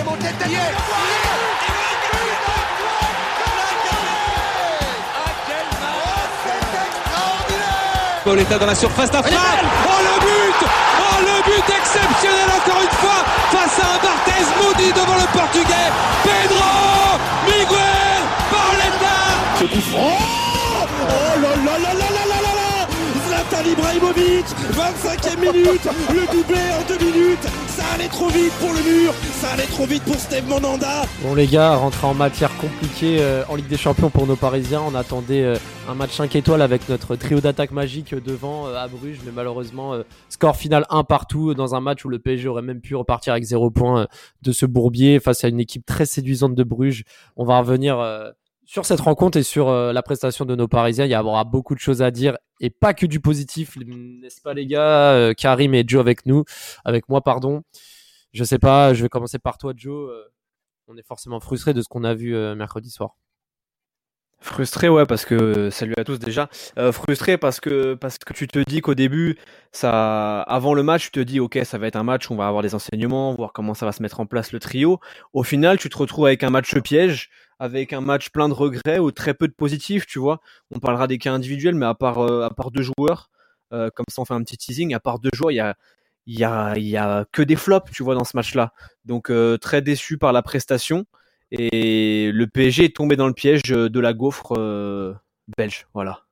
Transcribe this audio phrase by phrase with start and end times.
[0.00, 1.00] est.
[8.24, 9.38] Pauletta dans la surface d'affaire.
[9.86, 10.68] Oh le but.
[11.00, 15.90] Oh le but exceptionnel encore une fois face à un Barthez maudit devant le portugais.
[16.22, 19.16] Pedro Miguel Pauletta
[19.96, 21.69] Oh là là.
[23.50, 28.80] Zlatan Ibrahimovic 25e minute Le doublé en deux minutes Ça allait trop vite pour le
[28.82, 33.18] mur Ça allait trop vite pour Steve Monanda Bon les gars, rentrer en matière compliquée
[33.20, 34.82] euh, en Ligue des Champions pour nos Parisiens.
[34.86, 35.56] On attendait euh,
[35.88, 39.32] un match 5 étoiles avec notre trio d'attaque magique euh, devant euh, à Bruges, mais
[39.34, 42.94] malheureusement euh, score final 1 partout dans un match où le PSG aurait même pu
[42.94, 44.06] repartir avec 0 points euh,
[44.42, 47.04] de ce bourbier face à une équipe très séduisante de Bruges.
[47.36, 48.30] On va revenir euh,
[48.70, 51.04] sur cette rencontre et sur euh, la prestation de nos Parisiens.
[51.04, 54.54] Il y aura beaucoup de choses à dire et pas que du positif, n'est-ce pas
[54.54, 55.10] les gars?
[55.12, 56.44] Euh, Karim et Joe avec nous,
[56.84, 57.62] avec moi pardon.
[58.32, 60.12] Je sais pas, je vais commencer par toi Joe.
[60.12, 60.22] Euh,
[60.86, 63.16] on est forcément frustré de ce qu'on a vu mercredi soir.
[64.40, 66.48] Frustré, ouais, parce que salut à tous déjà.
[66.92, 69.36] Frustré parce que parce que tu te dis qu'au début,
[69.70, 72.48] ça, avant le match, tu te dis ok, ça va être un match on va
[72.48, 75.00] avoir des enseignements, voir comment ça va se mettre en place le trio.
[75.32, 77.30] Au final, tu te retrouves avec un match piège,
[77.60, 80.40] avec un match plein de regrets ou très peu de positifs, tu vois.
[80.74, 83.30] On parlera des cas individuels, mais à part euh, à part deux joueurs,
[83.72, 85.76] euh, comme ça on fait un petit teasing, à part deux joueurs, il y a
[86.26, 88.72] y a y a que des flops, tu vois, dans ce match-là.
[89.04, 91.06] Donc euh, très déçu par la prestation.
[91.52, 94.54] Et le PSG est tombé dans le piège de la gaufre
[95.58, 95.88] belge.
[95.94, 96.22] Voilà.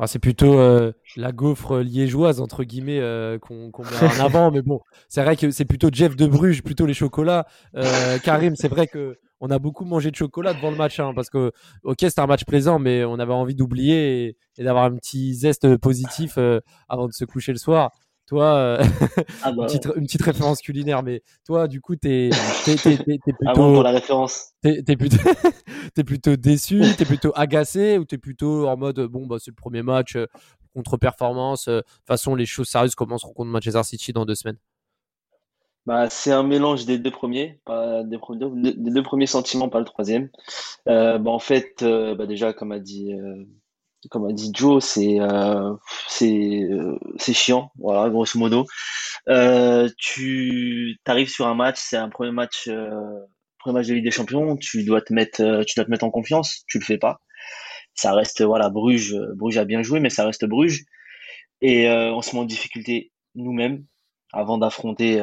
[0.00, 4.50] Ah, c'est plutôt euh, la gaufre liégeoise entre guillemets euh, qu'on qu'on met en avant,
[4.52, 7.46] mais bon, c'est vrai que c'est plutôt Jeff de Bruges, plutôt les chocolats.
[7.74, 11.12] Euh, Karim, c'est vrai que on a beaucoup mangé de chocolat devant le match, hein,
[11.14, 14.84] parce que ok, c'était un match plaisant, mais on avait envie d'oublier et, et d'avoir
[14.84, 17.90] un petit zeste positif euh, avant de se coucher le soir.
[18.28, 18.78] Toi, euh,
[19.42, 22.30] Ah bah, une, petite, une petite référence culinaire, mais toi, du coup, t'es
[22.64, 22.76] t'es
[23.44, 24.52] avant plutôt pour la référence.
[24.62, 25.16] T'es plutôt,
[25.94, 29.54] t'es plutôt déçu, t'es plutôt agacé ou t'es plutôt en mode bon bah c'est le
[29.56, 30.26] premier match euh,
[30.74, 31.68] contre-performance.
[31.68, 34.58] euh, De toute façon les choses sérieuses commenceront contre Manchester City dans deux semaines?
[35.86, 38.18] Bah, c'est un mélange des deux premiers, pas des,
[38.74, 40.28] des- deux premiers sentiments, pas le troisième.
[40.88, 43.14] Euh, bah, en fait, bah, déjà, comme a dit,
[44.10, 45.74] comme a dit Joe, c'est euh,
[46.22, 48.66] euh, chiant, voilà, grosso modo.
[49.28, 52.70] Euh, tu t'arrives sur un match, c'est un premier match,
[53.58, 56.10] premier match de Ligue des Champions, tu dois te mettre, tu dois te mettre en
[56.10, 57.20] confiance, tu le fais pas.
[57.94, 60.84] Ça reste, voilà, Bruges, Bruges a bien joué, mais ça reste Bruges.
[61.60, 63.84] Et on se met en difficulté nous-mêmes
[64.32, 65.20] avant d'affronter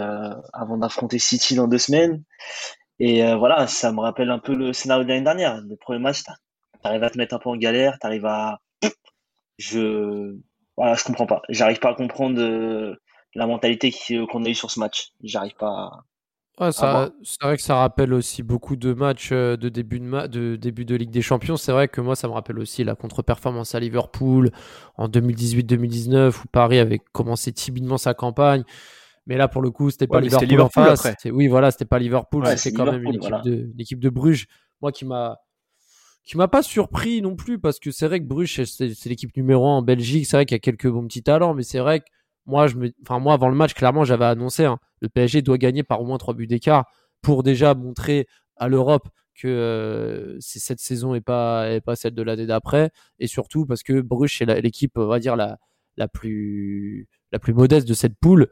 [0.53, 0.79] avant
[1.17, 2.23] City dans deux semaines.
[2.99, 5.61] Et voilà, ça me rappelle un peu le scénario de l'année dernière.
[5.61, 6.23] Le premier match,
[6.83, 8.59] t'arrives à te mettre un peu en galère, t'arrives à
[9.57, 10.35] je
[10.77, 11.41] voilà, je comprends pas.
[11.49, 12.95] J'arrive pas à comprendre euh,
[13.33, 15.11] la mentalité qui- qu'on a eu sur ce match.
[15.23, 15.69] J'arrive pas.
[15.69, 16.03] à-
[16.57, 20.05] Ouais, ça, c'est vrai que ça rappelle aussi beaucoup de matchs euh, de début de,
[20.05, 21.57] ma- de début de Ligue des Champions.
[21.57, 24.51] C'est vrai que moi ça me rappelle aussi la contre-performance à Liverpool
[24.95, 28.63] en 2018-2019 où Paris avait commencé timidement sa campagne.
[29.27, 31.25] Mais là, pour le coup, c'était pas Ouais, mais c'était Liverpool, en Liverpool face.
[31.33, 32.45] Oui, voilà, c'était pas Liverpool.
[32.45, 33.43] Ouais, c'était quand même une Liverpool, équipe, voilà.
[33.43, 34.47] de, une équipe de Bruges.
[34.81, 35.39] Moi, qui m'a
[36.25, 39.67] qui m'a pas surpris non plus parce que c'est vrai que Bruges c'est- l'équipe numéro
[39.67, 40.25] un en Belgique.
[40.25, 42.05] C'est vrai qu'il y a quelques bons petits talents, mais c'est vrai que
[42.47, 45.57] moi, je me, enfin moi avant le match, clairement, j'avais annoncé hein, le PSG doit
[45.57, 46.85] gagner par au moins trois buts d'écart
[47.21, 48.27] pour déjà montrer
[48.57, 53.27] à l'Europe que euh, cette saison est pas est pas celle de l'année d'après et
[53.27, 55.57] surtout parce que Bruges c'est la- l'équipe on va dire la
[55.97, 58.47] la plus la plus modeste de cette poule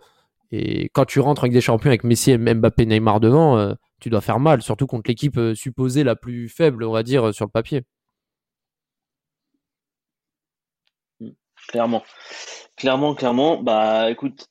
[0.51, 3.73] et quand tu rentres avec des champions avec Messi, et Mbappé, Neymar devant, euh,
[4.03, 7.29] tu dois faire mal, surtout contre l'équipe euh, supposée la plus faible, on va dire,
[7.29, 7.83] euh, sur le papier.
[11.69, 12.03] Clairement,
[12.75, 13.63] clairement, clairement.
[13.63, 14.49] Bah, écoute,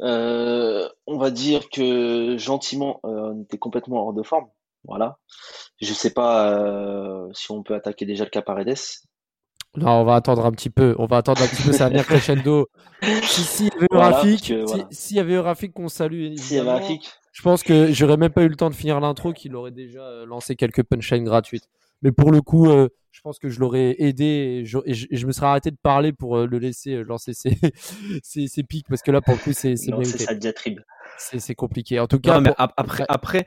[0.00, 4.48] euh, on va dire que gentiment, euh, on était complètement hors de forme.
[4.84, 5.18] Voilà.
[5.80, 8.74] Je sais pas euh, si on peut attaquer déjà le cas Paredes.
[9.76, 10.96] Non, on va attendre un petit peu.
[10.98, 12.68] On va attendre un petit peu, ça va venir crescendo.
[13.22, 14.86] Si, si, il y avait eu Voilà, si- voilà.
[14.90, 16.98] s'il y avait eu Rafik qu'on salue, S'il y avait.
[17.32, 20.00] Je pense que j'aurais même pas eu le temps de finir l'intro qu'il aurait déjà
[20.02, 21.68] euh, lancé quelques punchlines gratuites.
[22.02, 25.06] Mais pour le coup, euh, je pense que je l'aurais aidé et je, et je-
[25.10, 27.56] et je me serais arrêté de parler pour euh, le laisser euh, lancer ses,
[28.22, 30.18] ses, ses pics parce que là, pour le coup, c'est c'est c'est mérité.
[30.18, 30.80] sa diatribe.
[31.18, 31.98] C'est c'est compliqué.
[32.00, 33.46] En tout cas, Non, mais pour- ap- après, après,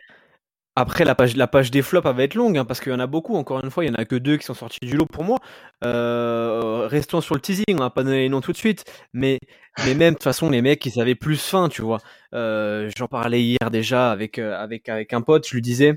[0.76, 3.00] après la page, la page des flops va être longue hein, parce qu'il y en
[3.00, 3.36] a beaucoup.
[3.36, 5.24] Encore une fois, il y en a que deux qui sont sortis du lot pour
[5.24, 5.38] moi.
[5.84, 9.40] Euh, restons sur le teasing, on va pas donner les noms tout de suite, mais
[9.86, 12.00] mais même de toute façon les mecs ils avaient plus faim, tu vois.
[12.34, 15.94] Euh, J'en parlais hier déjà avec euh, avec avec un pote, je lui disais.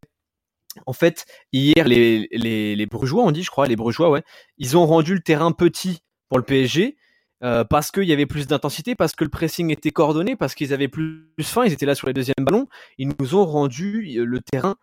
[0.87, 4.23] En fait, hier, les, les, les Brugeois, on dit, je crois, les Brugeois, ouais,
[4.59, 6.97] ils ont rendu le terrain petit pour le PSG.
[7.45, 10.73] Euh, parce qu'il y avait plus d'intensité, parce que le pressing était coordonné, parce qu'ils
[10.73, 12.67] avaient plus faim, ils étaient là sur les deuxièmes ballons.
[12.99, 14.77] Ils nous ont rendu le terrain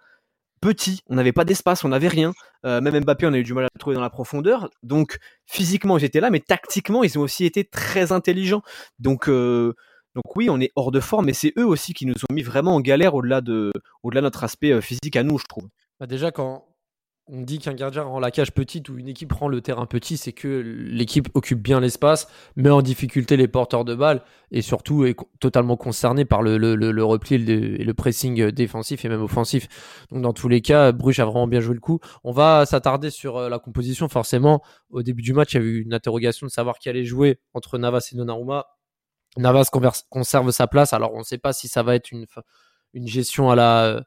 [0.62, 1.02] petit.
[1.08, 2.34] On n'avait pas d'espace, on n'avait rien.
[2.64, 4.70] même Mbappé, on a eu du mal à le trouver dans la profondeur.
[4.84, 5.18] Donc
[5.48, 8.62] physiquement, ils étaient là, mais tactiquement, ils ont aussi été très intelligents.
[9.00, 9.28] Donc
[10.36, 12.76] oui, on est hors de forme, mais c'est eux aussi qui nous ont mis vraiment
[12.76, 13.72] en galère au-delà de,
[14.04, 15.68] au-delà de notre aspect physique à nous, je trouve.
[16.00, 16.71] Bah déjà, quand,
[17.28, 20.18] on dit qu'un gardien rend la cage petite ou une équipe rend le terrain petit,
[20.18, 24.22] c'est que l'équipe occupe bien l'espace, met en difficulté les porteurs de balles
[24.52, 29.68] et surtout est totalement concerné par le, repli et le, pressing défensif et même offensif.
[30.12, 32.00] Donc dans tous les cas, Bruges a vraiment bien joué le coup.
[32.24, 34.62] On va s'attarder sur euh, la composition forcément.
[34.90, 37.40] Au début du match, il y a eu une interrogation de savoir qui allait jouer
[37.54, 38.66] entre Navas et Donnarumma.
[39.38, 39.70] Navas
[40.10, 40.92] conserve sa place.
[40.92, 42.26] Alors on ne sait pas si ça va être une,
[42.94, 44.04] une gestion à la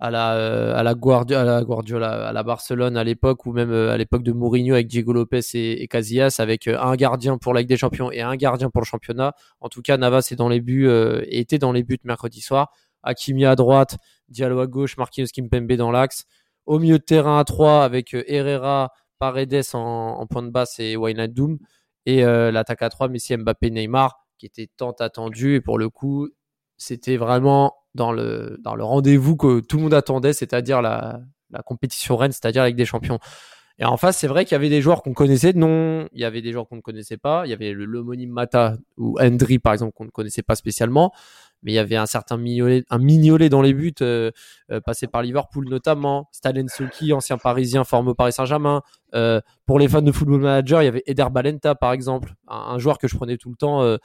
[0.00, 3.96] à la euh, à la Guardiola, à la Barcelone à l'époque ou même euh, à
[3.96, 7.68] l'époque de Mourinho avec Diego Lopez et, Casillas avec euh, un gardien pour la Ligue
[7.68, 9.34] des Champions et un gardien pour le championnat.
[9.60, 10.88] En tout cas, Navas dans les buts
[11.28, 12.70] était dans les buts mercredi soir.
[13.02, 13.98] Hakimi à droite,
[14.28, 16.24] Diallo à gauche, Marquinhos Kimpembe dans l'axe.
[16.66, 20.96] Au milieu de terrain à 3 avec Herrera, Paredes en, en point de basse et
[20.96, 21.58] Wijnaldum
[22.06, 26.28] et l'attaque à 3 Messi, Mbappé, Neymar qui était tant attendu et pour le coup,
[26.76, 31.20] c'était vraiment dans le, dans le rendez-vous que tout le monde attendait, c'est-à-dire la,
[31.50, 33.18] la compétition reine, c'est-à-dire avec des champions.
[33.78, 36.24] Et en face, c'est vrai qu'il y avait des joueurs qu'on connaissait nom, il y
[36.24, 39.72] avait des joueurs qu'on ne connaissait pas, il y avait l'homonyme Mata ou Hendry par
[39.72, 41.12] exemple qu'on ne connaissait pas spécialement
[41.64, 44.30] mais il y avait un certain mignolet, un mignolet dans les buts euh,
[44.70, 48.82] euh, passé par Liverpool notamment, Stalen Soki, ancien parisien formé au Paris Saint-Germain.
[49.14, 52.78] Euh, pour les fans de Football Manager, il y avait Eder Balenta par exemple, un,
[52.78, 53.98] joueur que je prenais tout le temps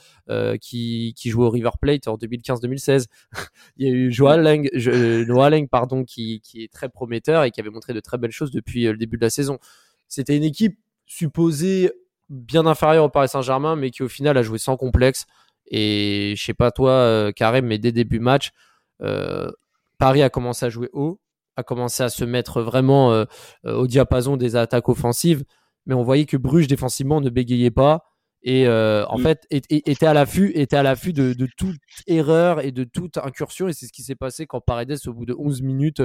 [0.62, 3.08] qui, qui jouait au River Plate en 2015-2016.
[3.78, 7.60] il y a eu Joao Lang, Lang pardon, qui, qui est très prometteur et qui
[7.60, 9.60] avait montré de très belles choses depuis le début de la saison.
[10.08, 11.92] C'était une équipe supposée
[12.30, 15.26] bien inférieure au Paris Saint-Germain, mais qui au final a joué sans complexe.
[15.70, 18.52] Et je sais pas toi, euh, Karim, mais dès début match,
[19.02, 19.52] euh,
[19.98, 21.20] Paris a commencé à jouer haut,
[21.56, 23.26] a commencé à se mettre vraiment euh,
[23.66, 25.44] au diapason des attaques offensives,
[25.86, 28.04] mais on voyait que Bruges défensivement ne bégayait pas.
[28.42, 29.22] Et en mm.
[29.22, 31.76] fait était à l'affût était à l'affût de, toute
[32.08, 33.68] erreur et de toute incursion.
[33.68, 36.02] Et c'est ce qui s'est passé quand Paredes au bout de 11 minutes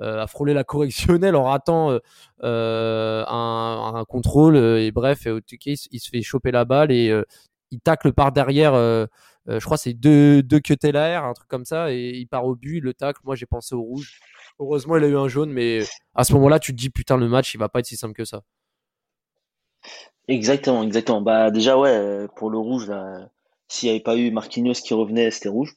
[0.00, 1.98] a frôlé la correctionnelle en ratant
[2.42, 4.56] un, contrôle.
[4.56, 6.90] Et bref il, il, se fait choper la balle.
[6.90, 7.12] Et
[7.74, 8.74] il tacle par derrière.
[8.74, 9.06] Euh,
[9.48, 12.54] euh, je crois c'est deux, deux l'air, un truc comme ça, et il part au
[12.54, 13.20] but, le tacle.
[13.24, 14.18] Moi, j'ai pensé au rouge.
[14.58, 15.80] Heureusement, il a eu un jaune, mais
[16.14, 18.14] à ce moment-là, tu te dis putain, le match, il va pas être si simple
[18.14, 18.42] que ça.
[20.28, 21.20] Exactement, exactement.
[21.20, 22.90] Bah déjà ouais, euh, pour le rouge
[23.68, 25.74] s'il n'y avait pas eu Marquinhos qui revenait, c'était rouge.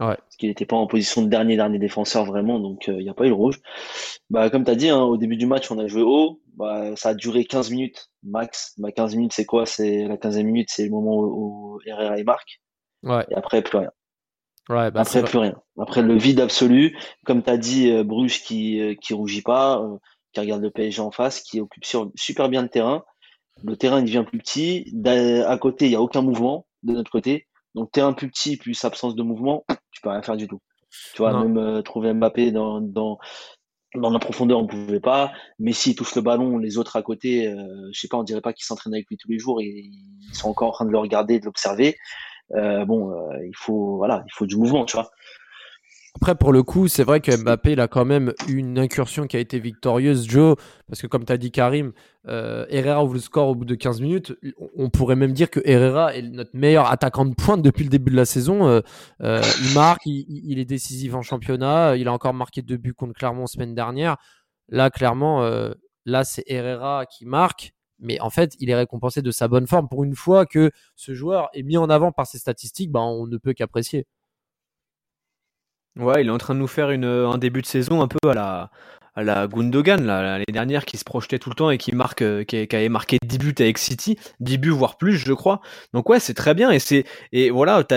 [0.00, 0.16] Ouais.
[0.16, 3.14] Parce qu'il n'était pas en position de dernier dernier défenseur vraiment, donc il n'y a
[3.14, 3.60] pas eu le rouge.
[4.30, 6.40] Bah comme tu as dit, hein, au début du match, on a joué haut.
[6.60, 8.74] Bah, ça a duré 15 minutes max.
[8.78, 9.64] Bah, 15 minutes, c'est quoi?
[9.66, 12.60] C'est la 15e minute, c'est le moment où, Herrera et marque.
[13.02, 13.24] Ouais.
[13.30, 13.90] Et après, plus rien.
[14.68, 15.54] Ouais, bah, après, plus rien.
[15.78, 16.98] Après, le vide absolu.
[17.24, 19.96] Comme tu as dit, euh, Bruges qui, euh, qui rougit pas, euh,
[20.32, 23.04] qui regarde le PSG en face, qui occupe super bien le terrain.
[23.64, 24.92] Le terrain il devient plus petit.
[25.46, 27.46] À côté, il n'y a aucun mouvement de notre côté.
[27.74, 30.60] Donc, terrain plus petit, plus absence de mouvement, tu peux rien faire du tout.
[31.14, 33.18] Tu vois, même trouver Mbappé dans, dans,
[33.94, 35.32] dans la profondeur, on pouvait pas.
[35.58, 38.52] Messi touche le ballon, les autres à côté, euh, je sais pas, on dirait pas
[38.52, 40.98] qu'ils s'entraînent avec lui tous les jours et ils sont encore en train de le
[40.98, 41.96] regarder, de l'observer.
[42.52, 45.10] Euh, bon, euh, il faut, voilà, il faut du mouvement, tu vois.
[46.16, 49.36] Après, pour le coup, c'est vrai que Mbappé, il a quand même une incursion qui
[49.36, 50.56] a été victorieuse, Joe,
[50.88, 51.92] parce que comme tu as dit Karim,
[52.26, 54.34] euh, Herrera ouvre le score au bout de 15 minutes.
[54.76, 58.10] On pourrait même dire que Herrera est notre meilleur attaquant de pointe depuis le début
[58.10, 58.66] de la saison.
[58.66, 58.80] Euh,
[59.22, 63.14] euh, il marque, il, est décisif en championnat, il a encore marqué deux buts contre
[63.14, 64.16] Clermont semaine dernière.
[64.68, 65.42] Là, clairement,
[66.06, 67.72] là, c'est Herrera qui marque.
[68.00, 69.88] Mais en fait, il est récompensé de sa bonne forme.
[69.88, 73.26] Pour une fois que ce joueur est mis en avant par ses statistiques, bah, on
[73.26, 74.06] ne peut qu'apprécier.
[75.96, 78.18] Ouais, il est en train de nous faire une, un début de saison un peu
[78.28, 78.70] à la,
[79.14, 82.44] à la Gundogan l'année dernière qui se projetait tout le temps et qui marque euh,
[82.44, 85.60] qui, avait marqué 10 buts avec City, 10 buts voire plus je crois.
[85.92, 87.94] Donc ouais, c'est très bien et c'est et voilà, tu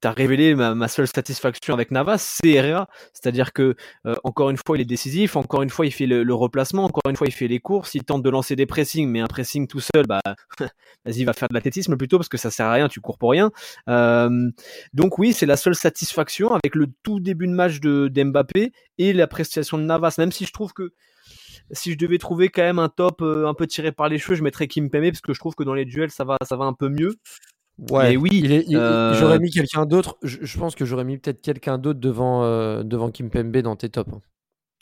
[0.00, 2.88] t'as révélé ma, seule satisfaction avec Navas, c'est Herrera.
[3.12, 3.74] C'est-à-dire que
[4.06, 7.08] euh, encore une fois, il est décisif, encore une fois, il fait le, replacement, encore
[7.08, 9.66] une fois, il fait les courses, il tente de lancer des pressings, mais un pressing
[9.66, 10.20] tout seul, bah
[11.04, 13.30] vas-y, va faire de l'athlétisme plutôt parce que ça sert à rien, tu cours pour
[13.30, 13.50] rien.
[13.88, 14.50] Euh,
[14.92, 19.12] donc oui, c'est la seule satisfaction avec le tout début de match de d'Mbappé et
[19.12, 20.14] la prestation de Navas.
[20.18, 20.92] Même si je trouve que
[21.70, 24.34] si je devais trouver quand même un top euh, un peu tiré par les cheveux,
[24.34, 26.56] je mettrais Kim Pembe parce que je trouve que dans les duels ça va ça
[26.56, 27.14] va un peu mieux.
[27.78, 28.64] Ouais, oui.
[28.74, 30.16] Euh, j'aurais mis quelqu'un d'autre.
[30.22, 33.88] Je, pense que j'aurais mis peut-être quelqu'un d'autre devant, euh, devant Kim Pembe dans tes
[33.88, 34.12] tops.
[34.12, 34.20] Hein.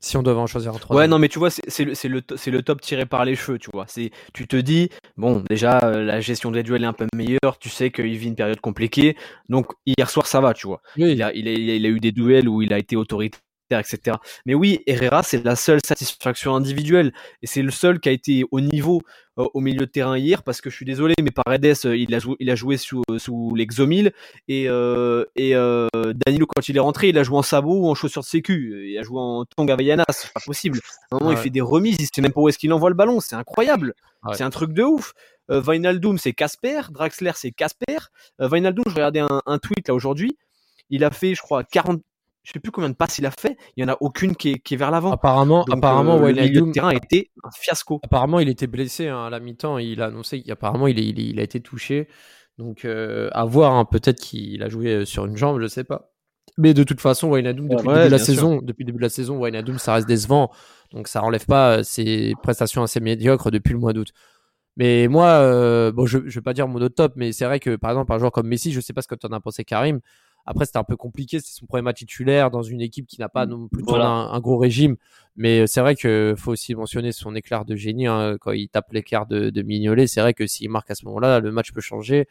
[0.01, 1.11] Si on devait en choisir un Ouais, troisième.
[1.11, 3.25] non, mais tu vois, c'est c'est le, c'est le, to- c'est le top tiré par
[3.25, 3.85] les cheveux, tu vois.
[3.89, 7.57] C'est, tu te dis, bon, déjà, euh, la gestion des duels est un peu meilleure,
[7.61, 9.17] tu sais qu'il vit une période compliquée,
[9.49, 10.83] donc hier soir, ça va, tu vois.
[10.97, 11.13] Oui.
[11.13, 12.97] Il a, il a, il a, il a eu des duels où il a été
[12.97, 13.41] autoritaire,
[13.81, 14.17] etc.
[14.47, 17.13] Mais oui, Herrera, c'est la seule satisfaction individuelle,
[17.43, 19.03] et c'est le seul qui a été au niveau
[19.39, 22.15] euh, au milieu de terrain hier, parce que je suis désolé, mais Paredes, euh, il
[22.15, 24.13] a joué, il a joué sous, euh, sous l'exomile,
[24.47, 25.53] et, euh, et
[26.27, 28.91] Danilo, quand il est rentré, il a joué en sabot ou en chaussures de sécu,
[28.91, 30.81] il a joué en tonga Havaianas, c'est pas possible.
[31.11, 32.91] À un moment, il fait des remises, il sait même pas où est-ce qu'il envoie
[32.91, 33.95] le ballon, c'est incroyable.
[34.25, 34.35] Ouais.
[34.35, 35.15] C'est un truc de ouf.
[35.49, 37.99] Wijnaldum, c'est Casper, Draxler, c'est Casper.
[38.39, 40.37] Wijnaldum, je regardais un, un tweet là aujourd'hui,
[40.91, 42.03] il a fait, je crois, 40,
[42.43, 44.51] je sais plus combien de passes il a fait, il y en a aucune qui
[44.53, 45.13] est, qui est vers l'avant.
[45.13, 48.01] Apparemment, Donc, apparemment, euh, le terrain a été un fiasco.
[48.03, 49.79] Apparemment, il était blessé hein, à la mi-temps.
[49.79, 52.09] Il a annoncé qu'apparemment, il, il, a été touché.
[52.59, 53.75] Donc, euh, à voir.
[53.75, 56.11] hein, Peut-être qu'il a joué euh, sur une jambe, je sais pas.
[56.59, 58.35] Mais de toute façon, Wijnaldum, depuis, Ouais, le début de la bien sûr.
[58.35, 60.51] saison, depuis le début de la saison, Wijnaldum, ça reste décevant.
[60.93, 64.09] Donc, ça enlève pas ses prestations assez médiocres depuis le mois d'août.
[64.77, 67.61] Mais moi, euh, bon, je, je vais pas dire mon autre top, mais c'est vrai
[67.61, 69.41] que par exemple, un joueur comme Messi, je sais pas ce que tu en as
[69.41, 70.01] pensé, Karim.
[70.47, 71.41] Après, c'était un peu compliqué.
[71.41, 74.07] C'est son premier match titulaire dans une équipe qui n'a pas non plus Voilà.
[74.09, 74.97] un, un gros régime.
[75.37, 78.69] Mais euh, c'est vrai que faut aussi mentionner son éclair de génie hein, quand il
[78.69, 80.07] tape l'écart de, de Mignolet.
[80.07, 82.27] C'est vrai que s'il marque à ce moment-là, le match peut changer.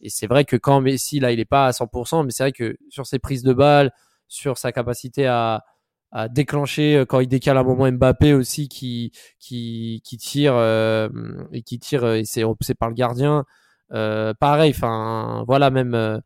[0.00, 2.52] Et c'est vrai que quand Messi là, il est pas à 100%, mais c'est vrai
[2.52, 3.92] que sur ses prises de balles,
[4.28, 5.64] sur sa capacité à,
[6.12, 11.08] à déclencher euh, quand il décale un moment Mbappé aussi qui qui qui tire euh,
[11.52, 13.44] et qui tire et c'est repoussé par le gardien.
[13.92, 16.20] Euh, pareil, enfin voilà même.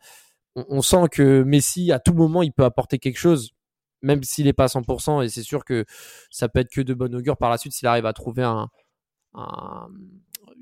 [0.57, 3.51] On, sent que Messi à tout moment il peut apporter quelque chose
[4.03, 5.85] même s'il n'est pas à 100% et c'est sûr que
[6.31, 8.69] ça peut être que de bon augure par la suite s'il arrive à trouver un,
[9.35, 9.89] un-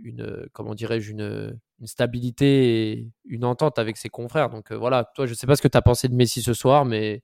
[0.02, 5.26] une comment dirais-je une, stabilité et une entente avec ses confrères donc euh, voilà toi
[5.26, 7.23] je sais pas ce que tu as pensé de Messi ce soir mais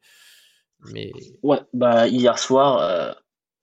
[0.92, 3.12] mais Ouais, bah hier soir, euh,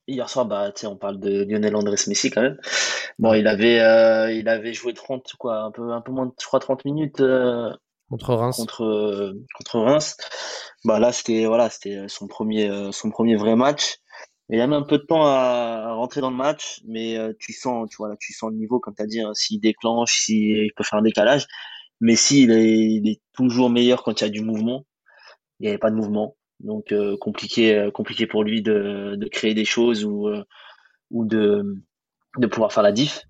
[0.08, 2.60] hier soir, bah on parle de Lionel Andrés Messi quand même.
[3.20, 6.34] Bon, il avait, euh, il avait joué 30, quoi, un peu, un peu moins de,
[6.40, 7.22] je crois, 30 minutes
[8.12, 10.18] contre Reims contre, euh, contre Reims.
[10.86, 13.98] Bah là, c'était, voilà, c'était son premier, euh, son premier vrai match.
[14.50, 17.54] Il a mis un peu de temps à, rentrer dans le match, mais euh, tu
[17.54, 20.20] sens, tu vois, là, tu sens le niveau, comme tu as dit, hein, s'il déclenche,
[20.20, 21.48] s'il peut faire un décalage.
[22.02, 24.86] Il est, il est toujours meilleur quand il y a du mouvement.
[25.60, 26.36] Il n'y avait pas de mouvement.
[26.60, 30.44] Donc euh, compliqué, euh, compliqué pour lui de, de créer des choses ou, euh,
[31.12, 31.64] ou de,
[32.38, 33.22] de pouvoir faire la diff.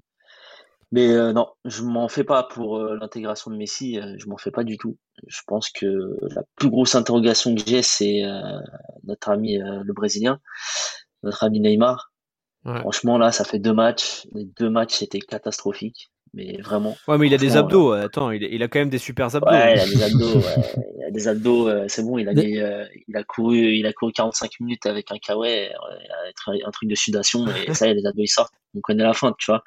[0.91, 4.37] Mais euh, non, je m'en fais pas pour euh, l'intégration de Messi, euh, je m'en
[4.37, 4.97] fais pas du tout.
[5.27, 8.23] Je pense que la plus grosse interrogation que j'ai, c'est
[9.03, 10.39] notre ami le Brésilien,
[11.23, 12.11] notre ami Neymar.
[12.65, 12.79] Ouais.
[12.79, 14.27] Franchement, là, ça fait deux matchs.
[14.33, 16.11] Les deux matchs, c'était catastrophique.
[16.33, 16.95] Mais vraiment.
[17.07, 17.91] Ouais, mais il a des abdos.
[17.91, 19.51] Attends, il, il a quand même des super abdos.
[19.51, 20.83] Ouais, il a des abdos, ouais.
[20.97, 24.11] Il a des abdos, c'est bon, il a des, il a couru, il a couru
[24.11, 25.69] 45 minutes avec un kawaii,
[26.47, 28.53] un truc de sudation, et ça y est, les abdos ils sortent.
[28.75, 29.63] On connaît la fin, tu vois.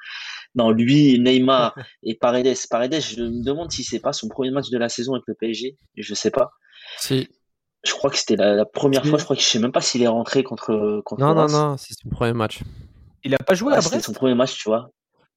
[0.55, 2.55] Non, lui, Neymar et Paredes.
[2.69, 5.35] Paredes, je me demande si c'est pas son premier match de la saison avec le
[5.35, 5.77] PSG.
[5.97, 6.51] Je sais pas.
[6.97, 7.27] si
[7.83, 9.09] Je crois que c'était la, la première Si.
[9.09, 11.41] fois, je crois que je sais même pas s'il est rentré contre, contre non non
[11.41, 11.51] Reims.
[11.53, 12.61] non c'est son premier match
[13.23, 14.89] Il a pas joué à c'était Brest son premier match, tu vois.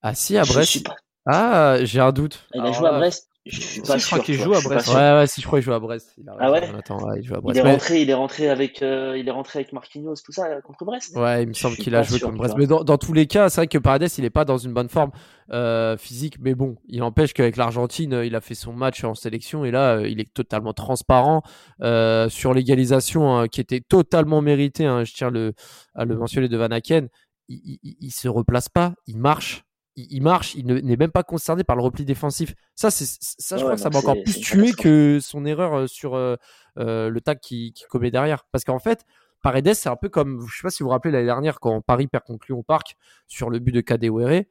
[0.03, 0.97] ah si à Je Brest suis pas-
[1.27, 3.28] ah j'ai un doute Il a Alors joué à Brest.
[3.51, 4.89] Je suis Si, pas je crois qu'il joue à Brest.
[4.89, 7.19] ouais ouais si je crois qu'il joue à Brest il Ah raison, ouais Attends, ouais,
[7.21, 9.31] il joue à Il Brest est Mais- rentré, il est rentré avec, euh, il est
[9.31, 11.17] rentré avec Marquinhos, tout ça, euh, contre Brest.
[11.17, 12.55] Ouais, il me semble qu'il a joué contre Brest.
[12.59, 14.73] Mais dans, dans tous les cas, c'est vrai que Paredes, il est pas dans une
[14.75, 15.11] bonne forme
[15.53, 16.37] euh, physique.
[16.41, 20.01] Mais bon, il empêche qu'avec l'Argentine, il a fait son match en sélection et là,
[20.07, 21.43] il est totalement transparent
[21.83, 24.85] euh, sur l'égalisation hein, qui était totalement méritée.
[24.85, 25.55] hein, je tiens le,
[25.95, 27.09] à le mentionner de Van Aken.
[27.49, 29.63] Il, il, il se replace pas, il marche.
[30.11, 32.55] Il, marche, il ne- n'est même pas concerné par le repli défensif.
[32.75, 35.75] Ça, c'est ça, je Ouais, crois que ça m'a encore plus tué que son erreur
[35.75, 36.37] euh, sur euh,
[36.79, 38.45] euh, le tac qui, qui commet derrière.
[38.53, 39.05] Parce qu'en fait,
[39.43, 41.81] Paredes, c'est un peu comme, je sais pas si vous vous rappelez l'année dernière quand
[41.81, 42.95] Paris perd Lyon au Parc
[43.27, 44.45] sur le but de Kadewere,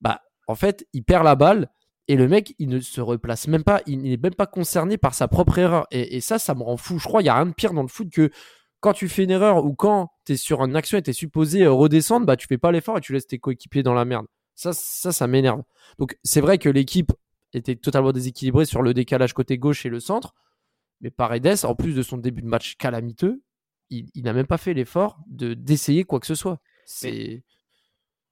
[0.00, 1.70] bah en fait, il perd la balle
[2.08, 5.14] et le mec, il ne se replace même pas, il n'est même pas concerné par
[5.14, 5.86] sa propre erreur.
[5.90, 6.98] Et, et ça, ça me rend fou.
[6.98, 8.30] Je crois qu'il y a rien de pire dans le foot que
[8.80, 11.12] quand tu fais une erreur ou quand tu es sur une action et tu es
[11.12, 14.26] supposé redescendre, bah tu fais pas l'effort et tu laisses tes coéquipiers dans la merde.
[14.58, 15.62] Ça, ça, ça m'énerve.
[16.00, 17.12] Donc c'est vrai que l'équipe
[17.52, 20.34] était totalement déséquilibrée sur le décalage côté gauche et le centre.
[21.00, 23.40] Mais Paredes, en plus de son début de match calamiteux,
[23.88, 26.60] il, il n'a même pas fait l'effort de d'essayer quoi que ce soit.
[26.86, 27.44] C'est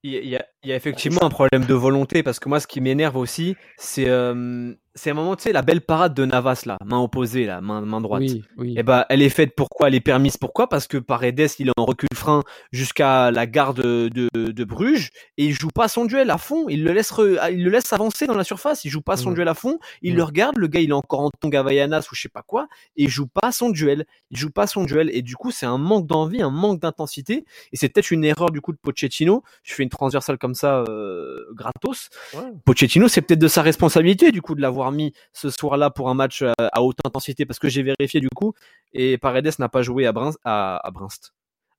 [0.02, 2.66] Il y, a, il y a- effectivement un problème de volonté parce que moi, ce
[2.66, 6.62] qui m'énerve aussi, c'est euh, c'est un moment, tu sais, la belle parade de Navas
[6.64, 8.22] là, main opposée là, main, main droite.
[8.22, 8.74] Oui, oui.
[8.78, 11.72] Et ben, elle est faite pourquoi Elle est permise pourquoi Parce que Paredes, il est
[11.76, 16.06] en recul frein jusqu'à la gare de, de, de, Bruges et il joue pas son
[16.06, 16.64] duel à fond.
[16.70, 17.12] Il le laisse,
[17.52, 18.86] il le laisse avancer dans la surface.
[18.86, 19.34] Il joue pas son Mm.
[19.34, 19.78] duel à fond.
[20.00, 20.16] Il Mm.
[20.16, 20.56] le regarde.
[20.56, 23.10] Le gars, il est encore en tonga Havaianas ou je sais pas quoi et il
[23.10, 24.06] joue pas son duel.
[24.30, 27.44] Il joue pas son duel et du coup, c'est un manque d'envie, un manque d'intensité
[27.70, 29.42] et c'est peut-être une erreur du coup de Pochettino.
[29.62, 32.08] Je fais une transversale comme ça, euh, gratos.
[32.34, 32.52] Ouais.
[32.64, 36.14] Pochettino, c'est peut-être de sa responsabilité du coup de l'avoir mis ce soir-là pour un
[36.14, 38.54] match euh, à haute intensité parce que j'ai vérifié du coup
[38.92, 41.32] et Paredes n'a pas joué à Brest, à, à Brest,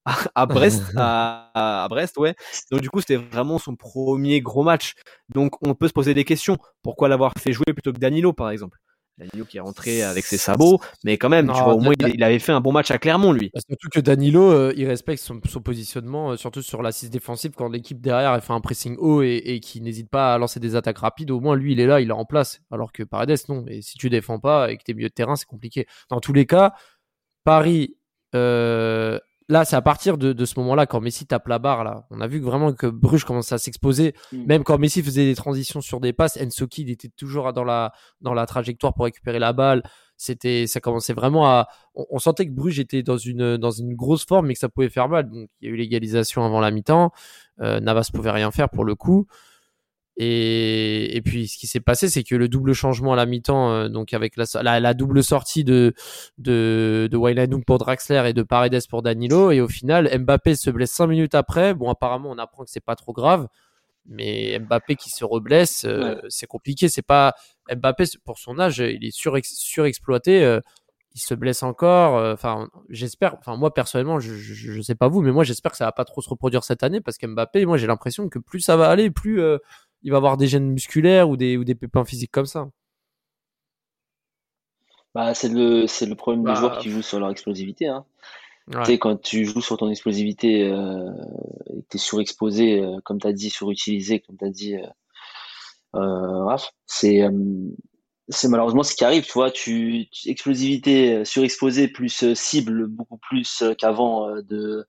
[0.35, 2.35] à Brest, à Brest, ouais.
[2.71, 4.93] Donc du coup, c'était vraiment son premier gros match.
[5.29, 6.57] Donc on peut se poser des questions.
[6.83, 8.77] Pourquoi l'avoir fait jouer plutôt que Danilo, par exemple?
[9.17, 12.15] Danilo qui est rentré avec ses sabots, mais quand même, tu vois, au moins il,
[12.15, 13.49] il avait fait un bon match à Clermont, lui.
[13.53, 17.51] Bah, Surtout que Danilo, euh, il respecte son, son positionnement, euh, surtout sur l'assise défensive,
[17.55, 20.59] quand l'équipe derrière elle fait un pressing haut et, et qui n'hésite pas à lancer
[20.59, 22.61] des attaques rapides, au moins lui il est là, il est en place.
[22.71, 23.65] Alors que Paredes, non.
[23.67, 25.87] Et si tu défends pas et que t'es milieu de terrain, c'est compliqué.
[26.09, 26.73] Dans tous les cas,
[27.43, 27.97] Paris,
[28.35, 32.05] euh, là c'est à partir de, de ce moment-là, quand Messi tape la barre, là,
[32.09, 34.13] on a vu que vraiment que Bruges commençait à s'exposer.
[34.31, 34.45] Mm.
[34.45, 37.93] Même quand Messi faisait des transitions sur des passes, Ensoki il était toujours dans la,
[38.21, 39.83] dans la trajectoire pour récupérer la balle.
[40.19, 43.93] C'était, ça commençait vraiment à, on, on sentait que Bruges était dans une, dans une
[43.93, 45.29] grosse forme, mais que ça pouvait faire mal.
[45.29, 47.11] Donc, il y a eu l'égalisation avant la mi-temps.
[47.61, 49.27] Euh, Navas pouvait rien faire pour le coup.
[50.19, 53.69] Et, et puis, ce qui s'est passé, c'est que le double changement à la mi-temps,
[53.71, 55.93] euh, donc avec la, la, la double sortie de,
[56.39, 60.71] de, de Wijnaldum pour Draxler et de Paredes pour Danilo, et au final, Mbappé se
[60.71, 61.75] blesse cinq minutes après.
[61.75, 63.47] Bon, apparemment, on apprend que c'est pas trop grave,
[64.07, 66.89] mais Mbappé qui se reblesse, euh, c'est compliqué.
[66.89, 67.35] C'est pas
[67.71, 70.43] Mbappé pour son âge, il est surex- surexploité.
[70.43, 70.59] euh,
[71.15, 72.17] il se blesse encore.
[72.17, 73.35] euh, Enfin, j'espère.
[73.39, 75.91] Enfin, moi personnellement, je, je, je sais pas vous, mais moi j'espère que ça va
[75.91, 78.89] pas trop se reproduire cette année parce qu'Mbappé, moi j'ai l'impression que plus ça va
[78.89, 79.57] aller, plus euh,
[80.03, 82.69] il va avoir des gènes musculaires ou des ou des pépins physiques comme ça.
[85.15, 87.87] Bah, c'est le, c'est le problème Bah, des joueurs qui jouent sur leur explosivité.
[87.87, 88.05] Hein.
[88.67, 88.83] Ouais.
[88.83, 91.11] Tu sais, quand tu joues sur ton explosivité euh,
[91.69, 94.75] et que tu es surexposé, euh, comme tu as dit, surutilisé, comme tu as dit,
[94.75, 94.85] euh,
[95.95, 97.31] euh, Raph, c'est euh,
[98.29, 99.25] c'est malheureusement ce qui arrive.
[99.25, 104.41] Tu vois, tu, tu- explosivité euh, surexposée plus euh, cible beaucoup plus euh, qu'avant euh,
[104.43, 104.85] de,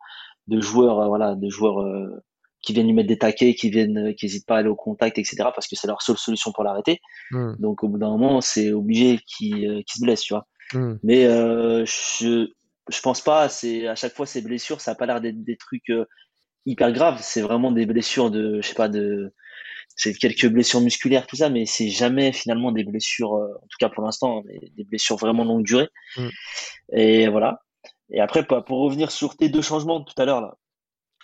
[0.49, 2.09] de joueurs, euh, voilà, de joueurs euh,
[2.69, 4.77] qui viennent lui mettre des taquets, qui viennent, euh, qui hésitent pas à aller au
[4.77, 5.37] contact, etc.
[5.55, 7.01] Parce que c'est leur seule solution pour l'arrêter.
[7.31, 10.47] Hmm, Donc au bout d'un moment, c'est obligé qu'il euh, se blesse, tu vois.
[10.75, 10.97] hmm.
[11.03, 12.49] Mais euh, je
[12.91, 13.49] je pense pas.
[13.49, 16.05] C'est à chaque fois ces blessures, ça a pas l'air d'être des trucs euh,
[16.67, 17.21] hyper graves.
[17.23, 19.33] C'est vraiment des blessures de, je sais pas, de
[19.97, 23.79] c'est quelques blessures musculaires, tout ça, mais c'est jamais finalement des blessures, euh, en tout
[23.81, 25.89] cas pour l'instant, des, des blessures vraiment longue durée.
[26.19, 26.29] Mm.
[26.93, 27.63] Et voilà.
[28.11, 30.59] Et après, pour pour revenir sur tes deux changements tout à l'heure là,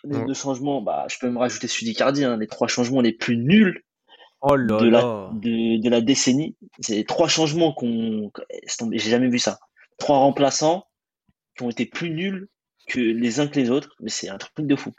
[0.04, 0.26] les Mm.
[0.26, 3.36] deux changements, bah je peux me rajouter celui d'Icardi, hein, les trois changements les plus
[3.36, 3.82] nuls
[4.46, 5.30] Oh là de la, là.
[5.32, 6.54] de, de la décennie.
[6.80, 8.30] C'est les trois changements qu'on,
[8.92, 9.58] j'ai jamais vu ça.
[9.96, 10.84] Trois remplaçants
[11.56, 12.48] qui ont été plus nuls
[12.86, 14.92] que les uns que les autres, mais c'est un truc de fou.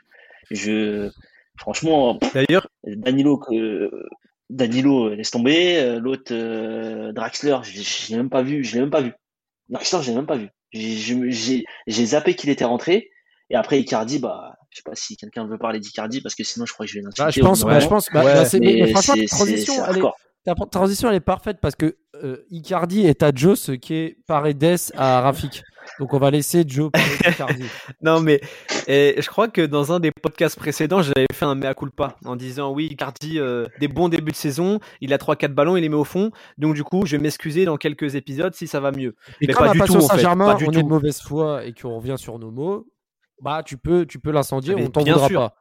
[0.50, 1.12] Je,
[1.60, 3.92] franchement, D'ailleurs, Danilo, que,
[4.50, 5.78] Danilo, laisse tomber.
[5.78, 9.14] Euh, L'autre, euh, Draxler, je, l'ai même pas vu, je l'ai même pas vu.
[9.70, 10.50] Draxler, je l'ai même pas vu.
[10.74, 13.12] J'ai zappé qu'il était rentré.
[13.52, 16.66] Et après, Icardi, bah, je sais pas si quelqu'un veut parler d'Icardi parce que sinon,
[16.66, 17.24] je crois que je vais l'insulter.
[17.24, 19.16] Bah, je au bout pense, bah, je pense, bah, Ouais, bah, mais, mais Mais franchement,
[19.16, 20.02] la transition, elle est,
[20.44, 24.18] ta transition, elle est parfaite parce que euh, Icardi est à Joe ce qui est
[24.28, 25.64] Paredes à Rafik.
[26.00, 27.64] Donc on va laisser Joe parler d'Icardi.
[28.02, 28.42] Non, mais
[28.88, 32.36] et je crois que dans un des podcasts précédents, j'avais fait un mea culpa en
[32.36, 35.90] disant oui, Icardi, euh, des bons débuts de saison, il a 3-4 ballons, il les
[35.90, 36.32] met au fond.
[36.58, 39.16] Donc, du coup, je vais m'excuser dans quelques épisodes si ça va mieux.
[39.42, 40.74] Et Mais comme pas à du Passion tout, en fait, Saint-Germain, pas du on est
[40.74, 40.84] tout.
[40.84, 42.88] de mauvaise foi et qu'on revient sur nos mots,
[43.42, 45.40] bah tu peux, tu peux l'incendier, on t'en bien voudra sûr.
[45.40, 45.56] pas.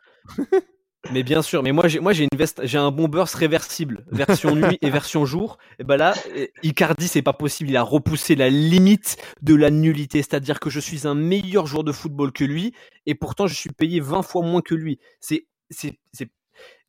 [1.12, 4.06] Mais bien sûr, mais moi j'ai moi j'ai une veste, j'ai un bon burst réversible,
[4.10, 5.58] version nuit et version jour.
[5.78, 9.70] Et ben là, euh, Icardi c'est pas possible, il a repoussé la limite de la
[9.70, 12.72] nullité, c'est-à-dire que je suis un meilleur joueur de football que lui
[13.04, 14.98] et pourtant je suis payé 20 fois moins que lui.
[15.20, 16.30] C'est c'est c'est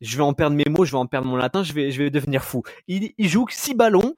[0.00, 2.02] je vais en perdre mes mots, je vais en perdre mon latin, je vais je
[2.02, 2.62] vais devenir fou.
[2.88, 4.14] Il, il joue 6 ballons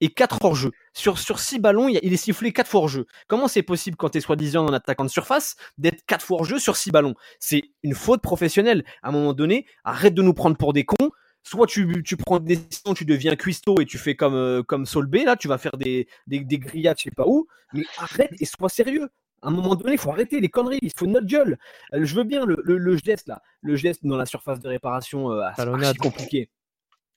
[0.00, 0.70] et 4 hors-jeu.
[0.92, 3.06] Sur, sur 6 ballons, il, est sifflé 4 fois hors-jeu.
[3.28, 6.58] Comment c'est possible quand tu es soi-disant un attaquant de surface d'être 4 fois hors-jeu
[6.58, 7.14] sur 6 ballons?
[7.38, 8.84] C'est une faute professionnelle.
[9.02, 11.10] À un moment donné, arrête de nous prendre pour des cons.
[11.42, 14.86] Soit tu, tu prends des décisions, tu deviens cuistot et tu fais comme, euh, comme
[15.26, 18.46] là, tu vas faire des, des, des grillades, je sais pas où, mais arrête et
[18.46, 19.10] sois sérieux.
[19.42, 21.58] À un moment donné, il faut arrêter les conneries, il faut notre gueule.
[21.92, 24.68] Euh, je veux bien le, le, le geste là, le geste dans la surface de
[24.68, 26.48] réparation, euh, c'est compliqué.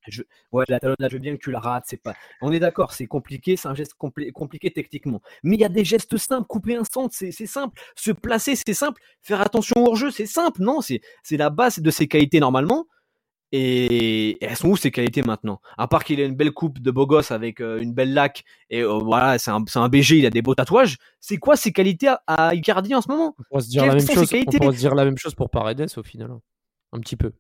[0.09, 2.15] Je, ouais, la talonnade, je veux bien que tu la rates, c'est pas.
[2.41, 5.21] On est d'accord, c'est compliqué, c'est un geste compli- compliqué techniquement.
[5.43, 7.79] Mais il y a des gestes simples, couper un centre, c'est simple.
[7.95, 9.01] Se placer, c'est simple.
[9.21, 10.61] Faire attention au hors-jeu, c'est simple.
[10.61, 12.85] Non, c'est c'est la base de ses qualités normalement.
[13.53, 15.61] Et, et elles sont où ces qualités maintenant?
[15.77, 18.43] À part qu'il a une belle coupe de beau gosse avec euh, une belle laque
[18.69, 20.97] et euh, voilà, c'est un, un BG, il a des beaux tatouages.
[21.21, 23.35] C'est quoi ses qualités à, à Icardi en ce moment?
[23.39, 24.15] On pourrait se dire Quelles la même chose.
[24.15, 24.57] ses On qualités?
[24.57, 26.41] pourrait se dire la même chose pour Paredes au final, hein.
[26.91, 27.31] un petit peu.